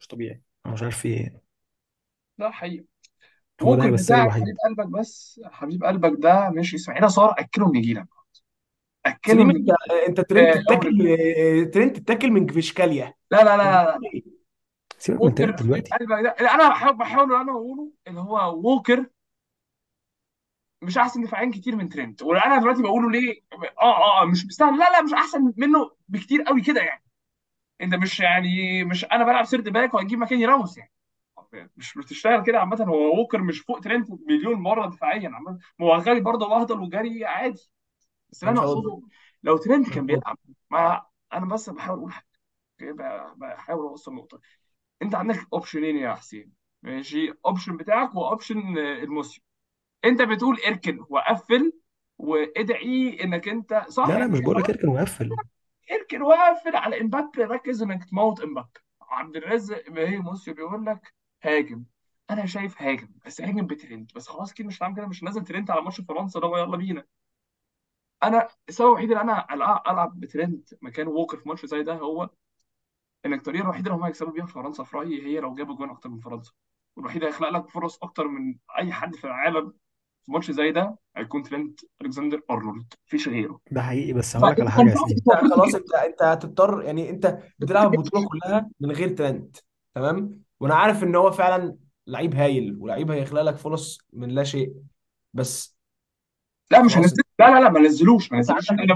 مش 0.00 0.06
طبيعي. 0.06 0.42
أنا 0.66 0.74
مش 0.74 0.82
عارف 0.82 0.98
في 0.98 1.08
إيه. 1.08 1.42
ده 2.38 2.50
حقيقي. 2.50 2.84
هو 3.62 3.74
ده 3.74 3.82
ووكر 3.82 3.84
هيبقى 3.84 3.94
السر 3.94 4.14
بتاعك 4.14 4.30
حبيب 4.30 4.36
الوحيد 4.36 4.56
قلبك 4.64 4.86
بس 4.86 5.40
حبيب 5.44 5.84
قلبك 5.84 6.12
ده 6.22 6.50
مش 6.50 6.74
اسماعيل 6.74 7.10
صار 7.10 7.34
اكلهم 7.38 7.74
يجي 7.74 7.94
لك 7.94 8.06
سليم 9.24 9.50
اكلهم 9.50 9.50
انت 9.50 9.56
يجي 9.56 9.72
أنت 10.08 10.20
ترند 10.20 10.56
آه، 10.58 10.60
دوري 10.60 10.92
تتاكل 10.92 11.70
ترند 11.74 11.92
تتاكل 11.92 12.30
من 12.30 12.46
كفيشكاليا 12.46 13.14
لا 13.30 13.44
لا 13.44 13.56
لا 13.56 13.84
لا 13.84 13.98
إيه؟ 14.14 14.22
سيبك 14.98 15.24
من 15.24 15.34
ووكر 15.34 15.34
ترند 15.34 15.56
حبيب 15.56 15.62
دلوقتي. 15.62 15.90
قلبك 15.92 16.22
ده. 16.24 16.34
اللي 16.38 16.50
أنا 16.50 16.68
بحاول 16.68 16.96
بحاول 16.98 17.34
أنا 17.34 17.52
أقوله 17.52 17.92
اللي 18.08 18.20
هو 18.20 18.54
ووكر 18.64 19.06
مش 20.82 20.98
أحسن 20.98 21.22
دفاعيا 21.22 21.50
كتير 21.50 21.76
من 21.76 21.88
ترينت 21.88 22.22
وأنا 22.22 22.58
دلوقتي 22.60 22.82
بقوله 22.82 23.10
ليه؟ 23.10 23.40
آه 23.82 24.22
آه 24.22 24.24
مش 24.24 24.46
مستاهل 24.46 24.78
لا 24.78 24.90
لا 24.90 25.02
مش 25.02 25.12
أحسن 25.12 25.52
منه 25.56 25.90
بكتير 26.08 26.42
قوي 26.42 26.60
كده 26.62 26.80
يعني. 26.80 27.04
أنت 27.82 27.94
مش 27.96 28.20
يعني 28.20 28.84
مش 28.84 29.04
أنا 29.04 29.24
بلعب 29.24 29.44
سيرد 29.44 29.68
باك 29.68 29.94
وهجيب 29.94 30.20
مكاني 30.20 30.46
راموس 30.46 30.78
يعني. 30.78 30.92
مش 31.76 31.98
بتشتغل 31.98 32.42
كده 32.42 32.58
عامة. 32.60 32.84
هو 32.84 33.18
ووكر 33.18 33.42
مش 33.42 33.60
فوق 33.60 33.80
ترينت 33.80 34.08
مليون 34.28 34.60
مرة 34.60 34.86
دفاعيا 34.86 35.30
عامة. 35.34 35.58
هو 35.80 35.94
غالي 35.94 36.20
برضه 36.20 36.46
واهدر 36.48 36.80
وجري 36.80 37.24
عادي. 37.24 37.70
بس 38.30 38.42
اللي 38.42 38.52
أنا 38.52 38.60
مش 38.60 38.66
أقصده 38.66 39.02
لو 39.42 39.56
ترينت 39.56 39.88
مش 39.88 39.94
كان 39.94 40.06
بيلعب 40.06 40.38
ما 40.70 41.02
أنا 41.32 41.46
بس 41.46 41.70
بحاول 41.70 41.98
أقول 41.98 42.12
حاجة. 42.12 42.26
ب- 42.80 43.38
بحاول 43.38 43.88
أوصل 43.88 44.14
نقطة. 44.14 44.40
أنت 45.02 45.14
عندك 45.14 45.46
option 45.52 45.85
ين 45.85 45.96
يا 45.96 46.14
حسين؟ 46.14 46.52
ماشي؟ 46.82 47.32
option 47.46 47.76
بتاعك 47.76 48.14
و 48.14 48.23
option 48.23 48.78
الموسيو 48.78 49.42
أنت 50.04 50.22
بتقول 50.22 50.58
إركن 50.66 51.04
وقفل 51.08 51.72
وادعي 52.18 53.24
إنك 53.24 53.48
أنت 53.48 53.84
صح؟ 53.88 54.08
لا 54.08 54.18
لا 54.18 54.26
مش 54.26 54.40
بقول 54.40 54.56
لك 54.56 54.70
إركن 54.70 54.88
وقفل. 54.88 55.30
إركن 55.92 56.22
وقفل 56.22 56.76
على 56.76 57.00
إمبابي. 57.00 57.42
ركز 57.44 57.82
إنك 57.82 58.04
تموت 58.04 58.40
إمبابي. 58.40 58.68
عبد 59.02 59.36
الرازق 59.36 59.90
هي 59.90 60.18
موسيو 60.18 60.54
بيقول 60.54 60.86
لك 60.86 61.14
هاجم. 61.42 61.84
أنا 62.30 62.46
شايف 62.46 62.82
هاجم 62.82 63.08
بس 63.26 63.40
هاجم 63.40 63.66
بترند. 63.66 64.12
بس 64.14 64.28
خلاص 64.28 64.52
كده 64.52 64.68
مش 64.68 64.82
هعمل 64.82 64.96
كده 64.96 65.06
مش 65.06 65.22
نازل 65.22 65.44
ترند 65.44 65.70
على 65.70 65.82
ماتش 65.82 66.00
فرنسا 66.00 66.40
ده 66.40 66.46
يلا 66.46 66.76
بينا. 66.76 67.04
أنا 68.22 68.48
السبب 68.68 68.88
الوحيد 68.88 69.10
اللي 69.10 69.22
أنا 69.22 69.54
العب 69.54 69.82
ألعب 69.86 70.20
بترند 70.20 70.68
مكان 70.82 71.08
ووكر 71.08 71.36
في 71.36 71.48
ماتش 71.48 71.66
زي 71.66 71.82
ده 71.82 71.94
هو 71.94 72.30
إن 73.26 73.32
الطريقة 73.32 73.62
الوحيدة 73.62 73.90
اللي 73.90 74.00
هم 74.00 74.04
هيكسبوا 74.04 74.32
بيها 74.32 74.46
فرنسا 74.46 74.84
في 74.84 74.96
رأيي 74.96 75.22
هي 75.22 75.40
لو 75.40 75.54
جابوا 75.54 75.76
جوان 75.76 75.90
أكتر 75.90 76.08
من 76.08 76.18
فرنسا. 76.18 76.52
والوحيده 76.96 77.26
هيخلق 77.26 77.48
لك 77.48 77.68
فرص 77.68 77.98
أكتر 78.02 78.28
من 78.28 78.56
أي 78.78 78.92
حد 78.92 79.14
في 79.14 79.24
العالم 79.24 79.72
في 80.22 80.32
ماتش 80.32 80.50
زي 80.50 80.72
ده 80.72 80.98
هيكون 81.16 81.42
ترينت 81.42 81.80
ألكسندر 82.02 82.42
أرنولد. 82.50 82.94
مفيش 83.06 83.28
غيره. 83.28 83.60
ده 83.70 83.82
حقيقي 83.82 84.12
بس 84.12 84.36
هقول 84.36 84.50
لك 84.50 84.60
على 84.60 84.70
حاجة 84.70 84.90
يا 84.90 84.94
سيدي. 84.94 85.22
خلاص 85.54 85.74
انت 85.74 85.94
أنت 85.94 86.22
هتضطر 86.22 86.82
يعني 86.82 87.10
أنت 87.10 87.38
بتلعب 87.58 87.94
البطولة 87.94 88.28
كلها 88.28 88.70
من 88.80 88.92
غير 88.92 89.08
ترند. 89.08 89.56
تمام؟ 89.94 90.47
وأنا 90.60 90.74
عارف 90.74 91.02
ان 91.02 91.16
هو 91.16 91.30
فعلا 91.30 91.76
لعيب 92.06 92.34
هايل 92.34 92.76
ولعيب 92.80 93.10
هيخلق 93.10 93.42
لك 93.42 93.56
فرص 93.56 93.98
من 94.12 94.28
لا 94.28 94.44
شيء 94.44 94.74
بس 95.34 95.76
لا 96.70 96.82
مش 96.82 96.94
خلاص. 96.94 97.04
هنزل 97.06 97.22
لا 97.40 97.50
لا 97.50 97.60
لا 97.64 97.70
ما 97.70 97.80
نزلوش 97.80 98.32
ما 98.32 98.38
انت 98.38 98.50
نزلوش 98.50 98.70
أنا 98.70 98.82
انت 98.82 98.92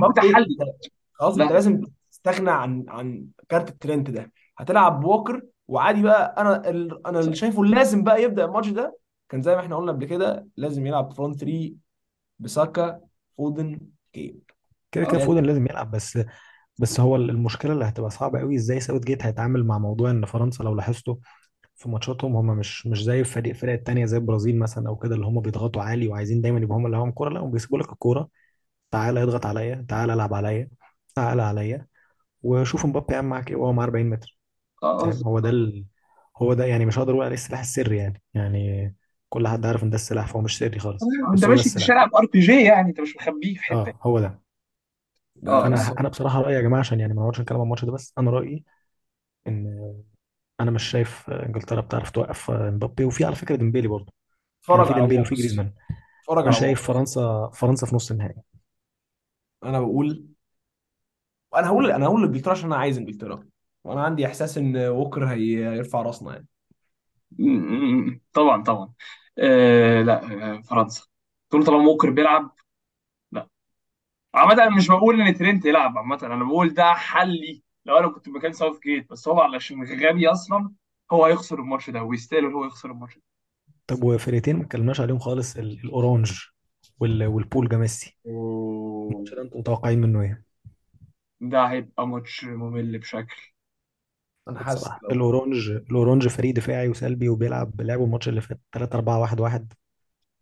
خلاص 1.12 1.38
انت 1.38 1.50
لا 1.50 1.54
لازم 1.54 1.80
تستغنى 2.10 2.50
عن 2.50 2.84
عن 2.88 3.26
كارت 3.48 3.68
الترند 3.68 4.10
ده. 4.10 4.32
هتلعب 4.58 5.00
بووكر 5.00 5.42
وعادي 5.68 6.02
بقى 6.02 6.34
أنا 6.38 6.70
ال... 6.70 7.06
أنا 7.06 7.20
اللي 7.20 7.36
شايفه 7.36 7.64
لازم 7.64 8.04
بقى 8.04 8.22
يبدأ 8.22 8.44
الماتش 8.44 8.68
ده. 8.68 8.98
كان 9.28 9.42
زي 9.42 9.54
ما 9.54 9.60
إحنا 9.60 9.76
قلنا 9.76 9.92
قبل 9.92 10.04
كده 10.06 10.48
لازم 10.56 10.86
يلعب 10.86 11.12
front 11.12 11.40
3 11.40 11.74
بساكا 12.38 13.00
فودن 13.36 13.80
كين. 14.12 14.40
كده 14.92 15.04
كده 15.04 15.18
فودن 15.18 15.44
لازم 15.44 15.66
يلعب 15.66 15.90
بس 15.90 16.18
بس 16.78 17.00
هو 17.00 17.16
المشكلة 17.16 17.72
اللي 17.72 17.84
هتبقى 17.84 18.10
صعبة 18.10 18.38
قوي 18.40 18.56
إزاي 18.56 18.80
ساوث 18.80 19.02
جيت 19.04 19.22
هيتعامل 19.26 19.64
مع 19.64 19.78
موضوع 19.78 20.10
إن 20.10 20.24
فرنسا 20.26 20.62
لو 20.62 20.74
لاحظتوا 20.74 21.16
في 21.76 21.88
ماتشاتهم 21.88 22.36
هم 22.36 22.46
مش 22.58 22.86
مش 22.86 23.02
زي 23.04 23.20
الفريق 23.20 23.52
الفرق 23.54 23.72
التانية 23.72 24.06
زي 24.06 24.16
البرازيل 24.16 24.58
مثلا 24.58 24.88
أو 24.88 24.96
كده 24.96 25.14
اللي 25.14 25.26
هم 25.26 25.40
بيضغطوا 25.40 25.82
عالي 25.82 26.08
وعايزين 26.08 26.40
دايما 26.40 26.60
يبقى 26.60 26.76
هم 26.78 26.86
اللي 26.86 26.96
هم 26.96 27.08
الكوره 27.08 27.30
لا 27.30 27.40
هم 27.40 27.50
بيسيبوا 27.50 27.78
لك 27.78 27.92
الكورة. 27.92 28.28
تعالى 28.90 29.22
اضغط 29.22 29.46
عليا 29.46 29.86
تعالى 29.88 30.14
العب 30.14 30.34
عليا 30.34 30.70
تعالى 31.14 31.42
عليا. 31.42 31.86
وشوف 32.42 32.86
مبابي 32.86 33.14
يعمل 33.14 33.28
معاك 33.28 33.50
إيه 33.50 33.56
وهو 33.56 33.72
معاه 33.72 33.86
40 33.86 34.10
متر. 34.10 34.38
خلاص. 34.74 35.22
فاهم؟ 35.22 35.26
هو 35.26 35.40
ده 35.40 35.50
ال... 35.50 35.84
هو 36.36 36.54
ده 36.54 36.64
يعني 36.64 36.86
مش 36.86 36.98
هقدر 36.98 37.12
أقول 37.12 37.24
عليه 37.24 37.34
السلاح 37.34 37.60
السري 37.60 37.96
يعني. 37.98 38.22
يعني 38.34 38.94
كل 39.28 39.48
حد 39.48 39.66
عارف 39.66 39.82
إن 39.84 39.90
ده 39.90 39.96
السلاح 39.96 40.26
فهو 40.28 40.40
مش 40.40 40.58
سري 40.58 40.78
خالص. 40.80 41.02
انت 41.34 41.44
بس 41.44 41.44
هو 41.44 41.54
ده 41.54 41.56
ماشي 41.56 41.70
في 41.70 41.76
السلاح. 41.76 41.76
الشارع 41.76 42.04
آر 42.06 42.26
بي 42.26 42.40
جي 42.40 42.62
يعني 42.64 42.88
أنت 42.88 43.00
مش 43.00 43.16
مخبيه 43.16 43.54
في 43.54 43.64
حتة. 43.64 43.78
آه 43.78 43.98
هو 44.02 44.20
ده. 44.20 44.42
آه 45.48 45.62
فانا 45.62 45.70
بالظبط 45.70 45.98
أنا 46.00 46.08
بصراحة 46.08 46.40
رأيي 46.42 46.56
يا 46.56 46.60
جماعة 46.60 46.80
عشان 46.80 47.00
يعني 47.00 47.14
ما 47.14 47.22
نقعدش 47.22 47.40
نتكلم 47.40 47.58
عن 47.58 47.64
الماتش 47.64 47.84
ده 47.84 47.92
بس 47.92 48.12
أنا 48.18 48.30
رأيي 48.30 48.64
إن 49.46 49.94
أنا 50.62 50.70
مش 50.70 50.82
شايف 50.90 51.30
إنجلترا 51.30 51.80
بتعرف 51.80 52.10
توقف 52.10 52.50
مبابي 52.50 53.04
وفي 53.04 53.24
على 53.24 53.34
فكرة 53.36 53.56
ديمبيلي 53.56 53.88
برضه. 53.88 54.12
يعني 54.68 54.82
اتفرج 54.82 54.86
في 54.86 54.92
على 54.92 55.00
ديمبيلي 55.00 55.20
وفي 55.22 55.46
جريزمان. 55.46 55.72
اتفرج 56.20 56.38
أنا 56.38 56.46
على 56.46 56.52
شايف 56.52 56.78
وولفز 56.78 56.86
فرنسا 56.86 57.50
فرنسا 57.54 57.86
في 57.86 57.94
نص 57.96 58.10
النهائي. 58.10 58.42
أنا 59.64 59.80
بقول 59.80 60.26
أنا 61.56 61.68
هقول 61.68 61.90
أنا 61.92 62.06
هقول 62.06 62.24
انجلترا 62.24 62.52
عشان 62.52 62.64
أنا 62.72 62.76
عايز 62.76 62.98
إنجلترا. 62.98 63.44
وأنا 63.84 64.02
عندي 64.04 64.26
إحساس 64.26 64.58
إن 64.58 64.76
ووكر 64.76 65.24
هي- 65.26 65.68
هيرفع 65.70 66.02
راسنا 66.02 66.32
يعني. 66.32 66.46
م- 67.38 68.06
م- 68.08 68.20
طبعا 68.32 68.62
طبعا. 68.62 68.92
آه 69.38 70.02
لا 70.02 70.22
آه 70.56 70.60
فرنسا. 70.62 71.06
تقول 71.50 71.64
طالما 71.66 71.82
ووكر 71.82 72.10
بيلعب 72.10 72.54
لا. 73.32 73.48
عامة 74.34 74.52
أنا 74.52 74.76
مش 74.76 74.88
بقول 74.88 75.20
إن 75.20 75.34
ترينت 75.34 75.64
يلعب 75.66 75.98
عامة. 75.98 76.18
أنا 76.22 76.44
بقول 76.44 76.74
ده 76.74 76.94
حلي 76.94 77.62
لو 77.86 77.98
أنا 77.98 78.08
كنت 78.08 78.28
مكان 78.28 78.52
Southgate 78.52 79.10
بس 79.10 79.28
هو 79.28 79.40
علشان 79.40 79.84
غبي 79.84 80.28
أصلا 80.28 80.72
هو 81.12 81.24
هيخسر 81.24 81.58
الماتش 81.60 81.90
ده 81.90 82.02
ويستاهل 82.02 82.44
هو 82.44 82.64
يخسر 82.64 82.90
الماتش 82.90 83.14
ده. 83.16 83.22
طب 83.86 84.02
وفرقتين 84.04 84.56
ما 84.56 84.62
اتكلمناش 84.62 85.00
عليهم 85.00 85.18
خالص 85.18 85.56
ال- 85.56 85.80
الأورانج 85.84 86.32
وال- 87.00 87.26
والبول 87.26 87.68
أوه. 88.26 89.10
الماتش 89.12 89.34
ده 89.34 89.42
أنتوا 89.42 89.60
متوقعين 89.60 90.00
منه 90.00 90.20
إيه؟ 90.22 90.44
ده 91.40 91.66
هيبقى 91.70 92.06
ماتش 92.06 92.44
ممل 92.44 92.98
بشكل. 92.98 93.36
أنا 94.48 94.64
حاسس 94.64 94.80
بصراحه 94.82 95.00
لو 95.02 95.10
الأورانج 95.12 95.70
الأورانج 95.70 96.28
فريق 96.28 96.54
دفاعي 96.54 96.88
وسلبي 96.88 97.28
وبيلعب 97.28 97.80
لعبوا 97.80 98.06
الماتش 98.06 98.28
اللي 98.28 98.40
فات 98.40 98.60
3 98.72 98.96
4 98.96 99.18
1 99.20 99.40
1 99.40 99.72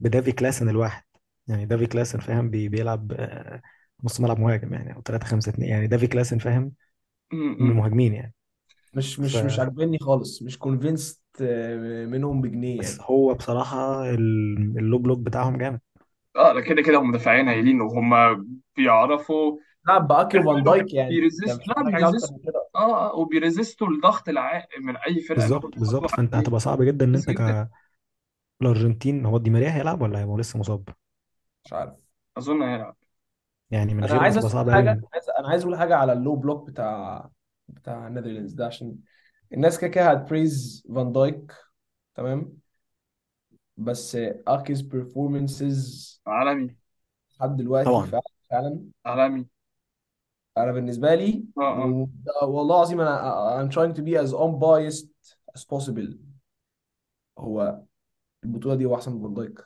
بدافي 0.01 0.33
كلاسن 0.33 0.69
الواحد. 0.69 1.05
يعني 1.49 1.67
دافي 1.67 1.87
كلاسن 1.87 2.21
فاهم 2.21 2.51
بي 2.51 2.69
بيلعب 2.69 3.13
آه، 3.13 3.63
نص 4.05 4.21
ملعب 4.21 4.41
مهاجم 4.41 4.75
يعني 4.75 4.95
أو 4.97 5.03
3 5.03 5.25
5 5.25 5.51
2 5.51 5.69
يعني 5.69 5.87
دافي 5.87 6.07
كلاسن 6.07 6.39
فاهم 6.39 6.73
من. 7.33 7.71
المهاجمين 7.71 8.15
يعني. 8.15 8.35
مش 8.95 9.21
ف 9.21 9.21
مش 9.21 9.45
مش 9.45 9.59
عاجبني 9.61 9.99
خالص 9.99 10.43
مش 10.43 10.59
convinced 10.59 11.23
منهم 12.09 12.41
بجنيه 12.43 12.81
بس 12.81 13.01
يعني. 13.01 13.01
هو 13.01 13.35
بصراحة 13.35 14.11
ال- 14.11 14.79
ال 14.79 14.84
low 14.84 14.99
block 14.99 15.19
بتاعهم 15.19 15.59
جامد. 15.59 15.81
آه 16.37 16.53
ده 16.55 16.61
كده 16.61 16.83
كده 16.83 16.99
هم 16.99 17.09
مدافعين 17.09 17.49
هايلين 17.49 17.81
وهم 17.81 18.15
بيعرفوا. 18.77 19.59
لعب 19.89 20.09
باكي 20.09 20.39
وفان 20.39 20.63
دايك 20.63 20.95
يعني. 20.95 21.25
انت 21.47 21.49
بي 21.49 21.52
resist 21.52 21.61
مش 21.61 21.69
لا 21.69 21.75
محتاج 21.75 21.93
حاجة 21.93 22.09
أكتر 22.09 22.27
بي 22.27 22.28
resist 22.28 22.33
من 22.33 22.39
كده. 22.39 22.69
آه 22.77 23.11
آه 23.13 23.15
وبي 23.15 23.37
resist 23.37 23.81
وا 23.81 23.89
الضغط 23.89 24.29
العائق 24.29 24.69
من 24.81 24.97
أي 24.97 25.21
هم 25.23 25.35
بالظبط 25.35 25.79
بالظبط. 25.79 26.11
فأنت 26.11 26.35
عليه 26.35 26.35
هتبقى 26.35 26.61
صعب 26.61 26.83
جدا 26.83 27.05
إن 27.05 27.15
كويس 27.15 27.29
انت 27.29 27.31
جدا. 27.31 27.59
كالأرجنتين 28.61 29.27
هو 29.27 29.39
دي 29.39 29.51
ماريا 29.51 29.71
هيلعب 29.71 30.03
ولا 30.03 30.23
هو 30.25 30.39
لسه 30.39 30.59
مصاب؟ 30.59 30.89
مش 31.65 31.73
عارف. 31.73 31.95
أظن 32.39 32.63
هيلعب. 32.63 32.97
يعني 33.71 33.95
من 33.95 34.05
أنا 34.05 34.13
غيره 34.13 34.23
عايز 34.23 34.35
هتبقى 34.37 34.49
أسأل 34.49 34.51
صعبة 34.51 34.73
حاجة 34.73 34.91
قوي 34.91 35.01
عايز 35.15 35.29
أنا 35.39 35.49
عايز 35.49 35.63
أقول 35.63 35.77
حاجة 35.79 35.97
على 35.97 36.13
ال 36.13 36.19
low 36.19 36.37
block 36.37 36.71
بتاع 36.71 37.31
بتاع 37.69 38.07
ال 38.07 38.11
Netherlands 38.11 38.53
ده 38.53 38.67
عشان 38.67 38.97
الناس 39.53 39.79
كده 39.79 39.91
كده 39.91 40.11
هت 40.11 40.30
praise 40.30 40.87
فان 40.95 41.13
دايك 41.13 41.53
تمام؟ 42.15 42.59
بس 43.77 44.17
أكي's 44.49 44.79
performances 44.83 46.19
عالمي. 46.27 46.77
لحد 47.41 47.57
دلوقتي 47.57 47.89
طبعا. 47.91 48.07
فعلا 48.07 48.23
فعلا. 48.51 48.85
عالمي. 49.07 49.47
أنا 50.59 50.73
بالنسبة 50.73 51.15
لي 51.15 51.45
آه 51.59 51.83
آه. 51.85 51.87
و- 51.87 52.57
والله 52.57 52.77
العظيم 52.77 53.01
أنا 53.01 53.69
I'm 53.69 53.73
trying 53.73 53.95
to 53.97 54.03
be 54.03 54.17
as 54.27 54.33
unbiased 54.35 55.09
as 55.59 55.65
possible. 55.65 56.15
هو 57.39 57.81
البطولة 58.45 58.75
دي 58.75 58.85
هو 58.85 58.95
أحسن 58.95 59.13
من 59.13 59.23
فان 59.23 59.35
دايك 59.35 59.61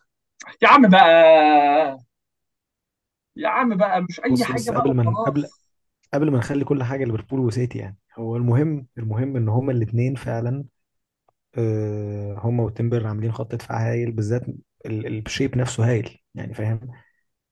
يا 0.62 0.68
عم 0.68 0.88
بقى! 0.90 1.98
يا 3.36 3.48
عم 3.48 3.76
بقى 3.76 4.02
مش 4.02 4.20
أي 4.24 4.44
بص 4.44 4.44
حاجة 4.44 4.70
بص 4.70 4.70
بقى 4.70 4.86
قبل 4.86 4.92
ما 4.94 5.18
قبل 5.24 5.50
وخلاص. 5.50 5.64
قبل 6.14 6.30
ما 6.30 6.38
نخلي 6.38 6.64
كل 6.66 6.82
حاجة 6.84 7.04
ليفربول 7.04 7.40
وسيتي 7.40 7.78
يعني 7.78 7.98
هو 8.18 8.36
المهم 8.36 8.86
المهم 8.98 9.36
إن 9.36 9.48
هما 9.48 9.72
الاثنين 9.72 10.14
فعلا 10.14 10.64
آه، 11.58 12.34
هما 12.38 12.64
وتيمبر 12.64 13.06
عاملين 13.06 13.32
خط 13.32 13.54
دفاع 13.54 13.90
هايل 13.92 14.12
بالذات 14.12 14.42
ال- 14.86 15.18
ال 15.26 15.31
shape 15.31 15.58
نفسه 15.58 15.90
هايل 15.90 16.18
يعني 16.34 16.54
فاهم؟ 16.54 16.80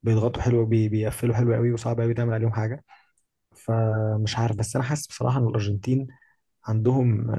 بيضغطوا 0.02 0.42
حلو 0.42 0.66
بي 0.66 0.88
بيقفلوا 0.90 1.34
حلو 1.36 1.54
قوي 1.54 1.72
وصعب 1.72 2.00
قوي 2.00 2.14
تعمل 2.14 2.34
عليهم 2.34 2.52
حاجة. 2.52 2.84
فمش 3.56 4.38
عارف 4.38 4.56
بس 4.56 4.76
أنا 4.76 4.84
حاسس 4.86 5.06
بصراحة 5.06 5.38
إن 5.40 5.48
الأرجنتين 5.48 6.06
عندهم 6.66 7.30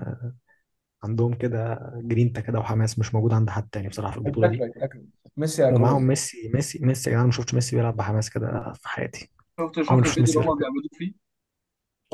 عندهم 1.04 1.34
كده 1.34 1.80
جرينتا 1.96 2.42
كده 2.42 2.60
وحماس 2.60 3.00
مش 3.00 3.16
موجود 3.16 3.34
عند 3.34 3.50
حد 3.50 3.70
تاني 3.70 3.88
بصراحة 3.90 4.12
في 4.12 4.18
البطولة 4.18 4.48
دي. 4.48 4.66
فاكرك 4.66 4.74
فاكرك 4.80 5.06
ميسي 5.38 5.66
ومعاهم 5.70 6.04
ايقوني 6.04 6.08
ميسي 6.08 6.52
ميسي 6.54 6.80
ميسي 6.86 7.10
يا 7.10 7.14
جدعان 7.16 7.26
ما 7.26 7.32
شفتش 7.32 7.54
ميسي 7.54 7.76
بيلعب 7.76 7.96
بحماس 7.98 8.30
كده 8.30 8.74
في 8.76 8.90
حياتي. 8.90 9.32
شفت 9.60 9.82
عمري 9.90 10.02
شفت 10.02 10.04
ما 10.04 10.08
شفت 10.08 10.20
الفيديو 10.20 10.22
ميسي 10.22 10.40
اللي 10.40 10.40
بيلعب 10.40 10.52
هم 10.52 10.58
كده. 10.58 10.60
بيعملوه 10.60 10.90
فيه؟ 10.98 11.14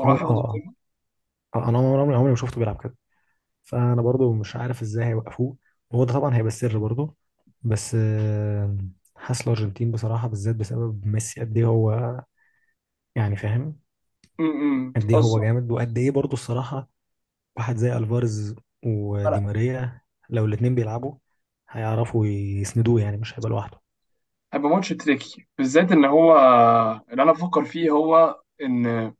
آه 0.00 0.10
ياخدوا 0.12 0.36
آه 0.44 0.60
الكوره 0.60 0.74
آه، 1.56 1.68
أنا 1.68 1.78
عمري 1.78 2.00
عمري 2.02 2.16
عمري 2.16 2.30
ما 2.30 2.36
شفته 2.36 2.58
بيلعب 2.58 2.82
كده. 2.84 2.96
فأنا 3.64 4.02
برضو 4.02 4.32
مش 4.32 4.56
عارف 4.56 4.82
إزاي 4.82 5.06
هيوقفوه. 5.06 5.56
وهو 5.90 6.04
ده 6.04 6.14
طبعا 6.14 6.36
هيبقى 6.36 6.48
السر 6.48 6.78
برضو. 6.78 7.16
بس 7.62 7.96
آه، 8.00 8.78
حاسس 9.16 9.42
الأرجنتين 9.42 9.92
بصراحة 9.92 10.28
بالذات 10.28 10.56
بسبب 10.56 11.06
ميسي 11.06 11.40
قد 11.40 11.56
إيه 11.56 11.64
هو 11.66 12.20
يعني 13.16 13.36
فاهم؟ 13.36 13.80
قد 14.96 15.10
إيه 15.10 15.18
هو 15.20 15.38
بتهزر 15.38 15.40
جامد. 15.40 15.70
وقد 15.72 15.98
إيه 15.98 16.10
برضو 16.10 16.32
الصراحة 16.32 16.90
واحد 17.58 17.76
زي 17.76 17.96
ألفاريز 17.96 18.56
ودي 18.84 19.40
ماريا 19.40 20.00
لو 20.30 20.44
الاتنين 20.44 20.74
بيلعبوا 20.74 21.14
هيعرفوا 21.70 22.26
يسندوه 22.26 23.00
يعني 23.00 23.16
مش 23.16 23.38
هيبقى 23.38 23.50
لوحده. 23.50 23.80
هيبقى 24.52 24.70
ماتش 24.70 24.88
tricky 24.88 25.46
بالذات 25.58 25.92
إن 25.92 26.04
هو 26.04 26.36
اللي 27.10 27.22
أنا 27.22 27.32
بفكر 27.32 27.64
فيه 27.64 27.90
هو 27.90 28.40
إن 28.62 29.12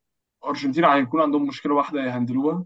ارجنتينا 0.44 0.94
هيكون 0.94 1.20
عندهم 1.20 1.46
مشكلة 1.46 1.74
واحدة 1.74 2.00
ي 2.04 2.11
handle 2.11 2.51
وها 2.51 2.64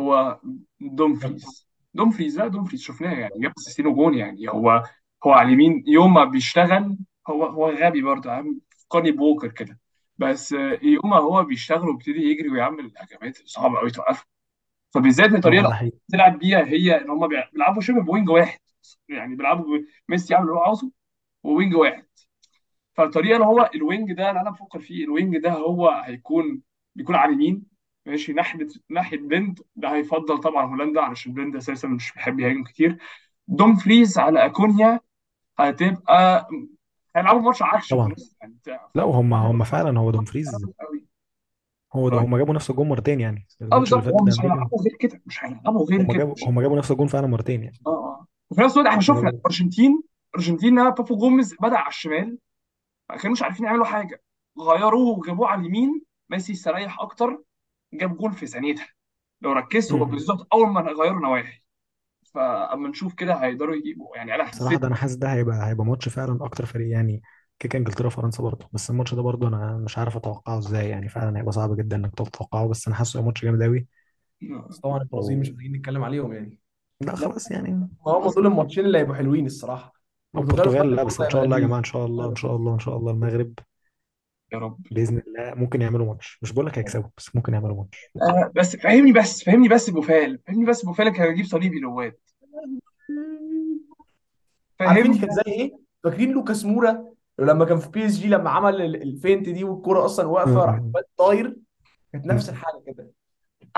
هو 0.00 0.40
دومفريز. 0.80 1.68
دومفريز 1.94 2.38
لا 2.38 2.48
دومفريز 2.48 2.80
شفناه 2.82 3.14
يعني 3.14 3.34
جاب 3.40 3.52
assist 3.58 3.79
ين 3.79 3.86
وجون 3.86 4.14
يعني 4.14 4.48
هو 4.48 4.82
هو 5.26 5.32
على 5.32 5.48
اليمين 5.48 5.84
يوم 5.86 6.14
ما 6.14 6.24
بيشتغل 6.24 6.96
هو 7.28 7.44
هو 7.46 7.70
غبي 7.70 8.02
برضه 8.02 8.30
عامل 8.32 8.60
فكرني 8.70 9.10
بووكر 9.12 9.48
كده. 9.48 9.78
بس 10.18 10.52
يوم 10.82 11.10
ما 11.10 11.16
هو 11.16 11.44
بيشتغل 11.44 11.88
ويبتدي 11.88 12.18
يجري 12.30 12.48
ويعمل 12.50 12.92
هجمات 12.96 13.38
صعبة 13.46 13.78
قوي 13.78 13.90
توقفه. 13.90 14.37
فبالذات 14.94 15.32
الطريقة 15.32 15.62
آه 15.62 15.64
اللي 15.64 15.76
حقيقي. 15.76 15.98
بتلعب 16.08 16.38
بيها 16.38 16.64
هي 16.64 17.00
إن 17.02 17.10
هم 17.10 17.28
بيلعبوا 17.28 17.80
شبه 17.82 18.00
ب 18.02 18.07
wing 18.07 18.28
واحد. 18.30 18.58
يعني 19.08 19.36
بيلعبوا 19.36 19.78
ب- 19.78 19.84
ميسي 20.08 20.34
يعمل 20.34 20.46
اللي 20.46 20.56
هو 20.58 20.62
عاوزه 20.64 20.90
و 21.42 21.48
wing 21.48 21.74
واحد. 21.74 22.06
فالطريقة 22.94 23.34
اللي 23.34 23.46
هو 23.46 23.70
ال 23.74 23.82
wing 23.82 24.12
ده 24.12 24.28
اللي 24.30 24.40
أنا 24.40 24.50
بفكر 24.50 24.80
فيه 24.80 25.04
ال 25.04 25.10
wing 25.10 25.36
ده 25.38 25.50
هو 25.52 25.88
هيكون 25.88 26.60
بيكون 26.94 27.14
على 27.14 27.28
اليمين 27.32 27.62
ماشي 28.06 28.32
ناحية 28.32 28.66
ناحية 28.90 29.18
بلند 29.18 29.60
ده 29.76 29.94
هيفضل 29.94 30.38
طبعا 30.38 30.66
هولندا 30.66 31.00
علشان 31.00 31.32
بلند 31.32 31.56
أساسا 31.56 31.88
مش 31.88 32.12
بيحب 32.12 32.40
يهاجم 32.40 32.64
كتير. 32.64 32.98
دوم 33.48 33.76
فريز 33.76 34.18
على 34.18 34.44
أكونيا 34.46 35.00
هتبقى 35.58 36.48
هيلعبوا 37.16 37.40
ماتش 37.40 37.62
عكش 37.62 37.88
في 37.88 37.94
طبعا. 37.94 38.06
النص 38.06 38.36
يعني 38.40 38.54
بتاع 38.54 38.90
لا 38.94 39.02
فالموضوع 39.02 39.38
هم 39.50 39.64
فعلا 39.64 39.98
هو 40.00 40.10
دومفريز. 40.10 40.66
هو 41.94 42.08
ده 42.08 42.16
هم 42.18 42.36
جابوا 42.36 42.54
نفس 42.54 42.70
الجون 42.70 42.88
مرتين 42.88 43.20
يعني 43.20 43.46
آه 43.62 43.64
الماتش 43.64 43.92
اللي 43.92 44.02
بالظبط. 44.02 44.04
فات 44.04 44.14
هو 44.14 44.18
ضد 44.24 44.28
مش 44.28 44.38
أمريكا 44.40 44.54
هيلعبوا 44.54 44.82
غير 44.82 44.96
كده 45.00 45.22
مش 45.26 45.44
هيلعبوا 45.44 45.86
غير 45.90 46.00
هم 46.00 46.06
كده. 46.06 46.18
جابوا 46.18 46.34
هم 46.46 46.60
جابوا 46.60 46.78
نفس 46.78 46.90
الجون 46.90 47.06
فعلا 47.06 47.26
مرتين 47.26 47.62
يعني. 47.62 47.78
آه 47.86 47.90
آه. 47.90 48.26
وفي 48.50 48.60
نفس 48.62 48.74
الوقت 48.74 48.86
إحنا 48.88 48.98
هم 48.98 49.02
شفنا 49.02 49.20
جابوا 49.22 49.38
الأرجنتين 49.38 50.02
الأرجنتين 50.34 50.74
بابو 50.90 51.16
جوميز 51.16 51.54
بدأ 51.60 51.76
على 51.78 51.88
الشمال 51.88 52.38
ما 53.10 53.16
كانوش 53.16 53.42
عارفين 53.42 53.66
يعملوا 53.66 53.84
حاجة. 53.84 54.22
غيروه 54.60 55.18
وجابوه 55.18 55.48
على 55.48 55.60
اليمين 55.60 56.02
ميسي 56.30 56.52
استريح 56.52 57.00
أكتر 57.00 57.42
جاب 57.94 58.16
جول 58.16 58.32
في 58.32 58.46
ثانيتها. 58.46 58.86
لو 59.40 59.52
ركزت 59.52 59.92
هو. 59.92 60.04
بالظبط 60.04 60.48
أول 60.52 60.68
ما 60.68 60.80
غيروا 60.80 61.20
نواحي. 61.20 61.62
فأما 62.34 62.88
نشوف 62.88 63.14
كده 63.14 63.34
هيقدروا 63.34 63.74
يجيبوا 63.76 64.16
يعني 64.16 64.34
أنا 64.34 64.44
بصراحة 64.50 64.68
حسيت 64.68 64.80
ده 64.80 64.86
أنا 64.88 64.94
حاسس 64.96 65.14
ده 65.14 65.32
هيبقى 65.32 65.68
هيبقى 65.68 65.84
ماتش 65.86 66.08
فعلا 66.08 66.44
أكتر 66.44 66.66
فريق 66.66 66.90
يعني 66.90 67.22
كيكا 67.58 67.78
إنجلترا 67.78 68.06
وفرنسا 68.06 68.42
برضه. 68.42 68.68
بس 68.72 68.90
الماتش 68.90 69.14
ده 69.14 69.22
برضه 69.22 69.48
أنا 69.48 69.76
مش 69.76 69.98
عارف 69.98 70.16
أتوقعه 70.16 70.58
إزاي 70.58 70.88
يعني. 70.88 71.08
فعلا 71.08 71.38
هيبقى 71.38 71.52
صعب 71.52 71.76
جدا 71.76 71.96
إنك 71.96 72.14
تتوقعه 72.14 72.68
بس 72.68 72.86
أنا 72.86 72.96
حاسه 72.96 73.22
ماتش 73.22 73.44
جامد 73.44 73.62
أوي. 73.62 73.86
بس 74.68 74.78
طبعا 74.78 75.02
البرازيل 75.02 75.38
مش. 75.38 75.50
محتاجين 75.50 75.72
نتكلم 75.72 76.04
عليهم 76.04 76.32
يعني. 76.32 76.60
لا 77.00 77.10
لا 77.10 77.16
خلاص 77.16 77.50
يعني. 77.50 77.70
هم 77.70 77.90
خلاص 78.00 78.34
دول 78.34 78.46
الماتشين 78.46 78.84
اللي 78.84 78.98
هيبقوا 78.98 79.14
حلوين 79.14 79.46
الصراحة. 79.46 79.92
البرتغال 80.36 80.96
لا 80.96 81.04
بس 81.04 81.18
برضه 81.18 81.30
إن 81.30 81.30
هيبقى 81.30 81.30
شاء 81.30 81.44
الله 81.44 81.56
يا 81.58 81.62
جماعة 81.62 81.78
إن 81.78 81.84
شاء 81.84 82.06
الله 82.06 82.30
إن 82.30 82.36
شاء 82.36 82.56
الله 82.56 82.74
إن 82.74 82.78
شاء 82.78 82.96
الله. 82.96 83.12
المغرب 83.12 83.52
يا 84.52 84.58
رب. 84.58 84.80
بإذن 84.90 85.22
الله 85.26 85.54
ممكن 85.54 85.82
يعملوا 85.82 86.06
ماتش. 86.06 86.38
مش 86.42 86.52
بقول 86.52 86.66
لك 86.66 86.78
هيكسبوا 86.78 87.08
بس 87.16 87.36
ممكن 87.36 87.54
يعملوا 87.54 87.76
ماتش. 87.76 87.98
آه 88.22 88.52
بس 88.54 88.76
فهمني 88.76 89.12
بس 89.12 89.44
فهمني 89.44 89.68
بس 89.68 89.90
بوفال. 89.90 90.40
فهمني 90.46 90.66
بس 90.66 90.84
بوفال 90.84 91.08
كان 91.08 91.28
هيجيب 91.28 91.44
صليبي 91.46 91.80
لواد. 91.80 92.14
عارفين 94.80 95.04
فهمني 95.04 95.18
كانت 95.18 95.32
زي 95.32 95.52
إيه؟ 95.52 95.78
فاكرين 96.04 96.32
لوكاس 96.32 96.64
مورا؟ 96.64 97.04
لما 97.38 97.64
كان 97.64 97.78
في 97.78 97.88
بي 97.90 98.06
اس 98.06 98.18
جي 98.18 98.28
لما 98.28 98.50
عمل 98.50 98.82
ال- 98.82 99.02
الفينت 99.02 99.48
دي 99.48 99.64
والكرة 99.64 100.04
أصلا 100.04 100.26
واقفة 100.26 100.64
راح 100.64 100.74
آه. 100.74 101.02
طاير. 101.16 101.56
كانت 102.12 102.26
نفس. 102.26 102.48
الحاجة 102.48 102.82
كده. 102.86 103.10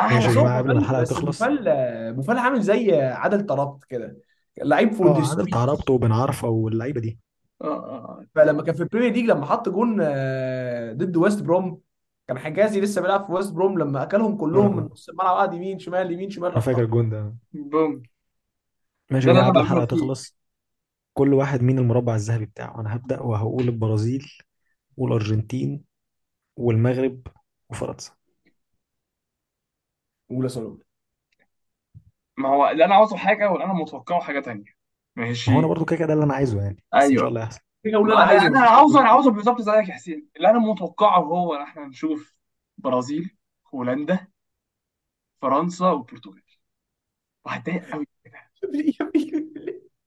ماشي 0.01 0.29
يا 0.29 0.33
جماعة 0.35 0.59
قبل 0.59 0.75
ما 0.81 1.01
بس 1.01 1.09
تخلص. 1.09 1.43
بوفال 1.43 2.15
بوفال 2.15 2.39
عامل 2.39 2.61
زي 2.63 3.01
عادل 3.03 3.47
طرابط 3.47 3.85
كده. 3.85 4.17
لعيب 4.63 4.93
ذا 4.93 5.05
آه 5.05 5.29
عادل 5.29 5.47
تعربته 5.47 5.93
وبن 5.95 6.13
عرفة 6.13 6.49
واللعيبة 6.49 7.01
دي. 7.01 7.19
آه 7.63 7.67
آه 7.67 8.25
فلما 8.35 8.63
كان 8.63 8.75
في 8.75 8.83
البريمير 8.83 9.13
ليج 9.13 9.25
لما 9.25 9.47
حط 9.47 9.69
جون 9.69 9.99
آه، 10.03 10.93
ضد 10.93 11.17
ويست 11.17 11.43
بروم 11.43 11.81
كان 12.29 12.39
حجازي 12.39 12.81
لسه 12.81 13.01
بيلعب 13.03 13.27
في 13.27 13.33
ويست 13.33 13.53
بروم 13.53 13.79
لما 13.79 14.03
أكلهم 14.03 14.37
كلهم 14.37 14.77
من 14.77 14.83
آه. 14.83 14.89
نص 14.93 15.09
الملعب 15.09 15.37
قعد 15.37 15.55
يمين 15.55 15.79
شمال 15.79 16.13
يمين 16.13 16.31
شمال 16.31 16.47
أنا 16.47 16.55
راح 16.57 16.65
فاكر 16.65 16.83
الجون 16.83 17.11
ده. 17.11 17.35
بوم. 17.53 18.03
ماشي 19.11 19.27
ده 19.27 19.33
يا 19.33 19.41
أنا 19.41 19.49
قبل 19.49 19.67
فيه 19.67 19.85
تخلص. 19.85 20.37
كل 21.15 21.35
واحد 21.35 21.63
مين 21.63 21.79
المربع 21.79 22.15
الذهبي 22.15 22.47
بتاعه. 22.47 22.81
أنا 22.81 22.97
هبدأ 22.97 23.21
وهقول 23.23 23.65
البرازيل 23.69 24.33
والأرجنتين 24.97 25.85
والمغرب 26.57 27.23
وفرنسا. 27.71 28.13
اولى 30.31 30.49
صالون 30.49 30.81
ما 32.37 32.49
هو 32.49 32.69
اللي 32.71 32.85
أنا 32.85 32.95
عاوزه 32.95 33.17
حاجة 33.17 33.51
واللي 33.51 33.65
أنا 33.65 33.73
متوقعه 33.73 34.21
حاجة 34.21 34.41
تانية. 34.41 34.65
ما 35.47 35.55
هو 35.55 35.59
أنا 35.59 35.67
ماشي 35.67 35.69
برضو 35.69 35.85
كده 35.85 35.97
كده 35.97 36.07
ده 36.07 36.13
اللي 36.15 36.25
أنا 36.25 36.35
عايزه 36.35 36.63
يعني. 36.63 36.85
بس 36.95 37.13
إن 37.13 37.19
شاء 37.19 37.29
أيوه 37.29 37.29
الله 37.29 37.41
يحصل 37.43 37.61
كده 37.85 37.97
أقول 37.97 38.13
أنا 38.13 38.25
ما 38.25 38.25
عايزه. 38.25 38.47
أنا 38.47 38.61
مفيش 38.61 38.71
عاوزه 38.71 39.01
أنا 39.01 39.09
عاوزه 39.09 39.31
بالظبط 39.31 39.61
زيك 39.61 39.89
يا 39.89 39.95
حسين. 39.95 40.29
اللي 40.37 40.51
أنا 40.51 40.59
متوقعه 40.59 41.21
هو 41.21 41.55
إن 41.57 41.63
إحنا 41.63 41.87
نشوف 41.87 42.35
برازيل 42.79 43.37
هولندا 43.75 44.27
فرنسا 45.43 45.87
والبرتغال 45.91 46.43
وهتضايق 47.47 47.91
قوي 47.93 48.07
كده. 48.25 48.51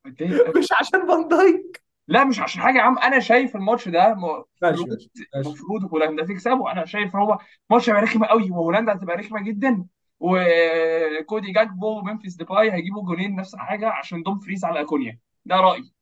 مش 0.05 0.67
عشان 0.79 1.07
فان 1.07 1.27
دايك؟ 1.27 1.83
لا 2.07 2.23
مش 2.23 2.39
عشان 2.39 2.61
حاجة 2.61 2.77
يا 2.77 2.81
عم 2.81 2.97
أنا 2.97 3.19
شايف 3.19 3.55
الماتش 3.55 3.87
ده 3.87 4.13
ماشي 4.61 4.83
المفروض 4.83 4.89
ماشي 4.89 5.09
ماشي 5.35 5.49
المفروض 5.49 5.83
هولندا 5.85 6.25
تكسبه 6.25 6.71
أنا 6.71 6.85
شايف 6.85 7.15
هو 7.15 7.37
ماتش 7.69 7.89
هيبقى 7.89 8.01
رخم 8.01 8.23
قوي 8.25 8.51
وهولندا 8.51 8.93
هتبقى 8.93 9.15
رخمة 9.17 9.43
جدا 9.43 9.85
وكودي 10.19 11.51
جاكبو 11.51 11.99
وممفيس 11.99 12.35
ديباي 12.35 12.71
هيجيبوا 12.71 13.03
جولين 13.05 13.35
نفس 13.35 13.53
الحاجة 13.53 13.89
عشان 13.89 14.23
دوم 14.23 14.39
فريز 14.39 14.65
على 14.65 14.81
أكونيا. 14.81 15.19
ده 15.45 15.55
رأيي. 15.55 15.93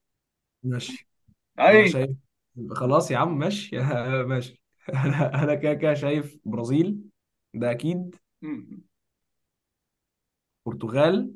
ماشي. 0.64 1.08
أنا 1.60 1.70
اي 1.70 1.90
شايف 1.90 2.10
خلاص 2.72 3.12
يا 3.12 3.18
عم 3.18 3.38
ماشي. 3.38 3.78
ماشي. 4.32 4.62
أنا 4.90 5.34
أنا 5.44 5.56
كده 5.56 5.74
كده 5.74 5.94
شايف 5.94 6.38
برازيل 6.46 6.98
ده 7.54 7.72
أكيد. 7.72 8.16
م- 8.42 8.82
برتغال. 10.66 11.34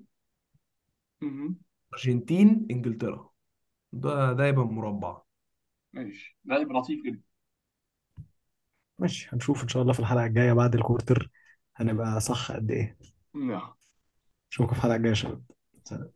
م- 1.21 1.55
أرجنتين 1.95 2.67
إنجلترا. 2.71 3.29
ده 3.93 4.33
ده 4.33 4.47
يبقى 4.47 4.65
مربع. 4.65 5.21
ماشي. 5.93 6.37
هيبقى 6.51 6.73
لطيف 6.75 7.05
جدا. 7.05 7.21
ماشي 8.99 9.29
هنشوف 9.33 9.63
إن 9.63 9.67
شاء 9.67 9.81
الله 9.81 9.93
في 9.93 9.99
الحلقة 9.99 10.25
الجاية 10.25 10.53
بعد 10.53 10.75
الكورتر 10.75 11.29
هنبقى 11.75 12.19
صح 12.19 12.51
قد 12.51 12.71
إيه. 12.71 12.97
نعم. 13.33 13.73
أشوفكم 14.51 14.73
في 14.73 14.77
الحلقة 14.79 14.95
الجاية 14.95 15.09
يا 15.09 15.15
شباب. 15.15 15.43
سلام. 15.83 16.11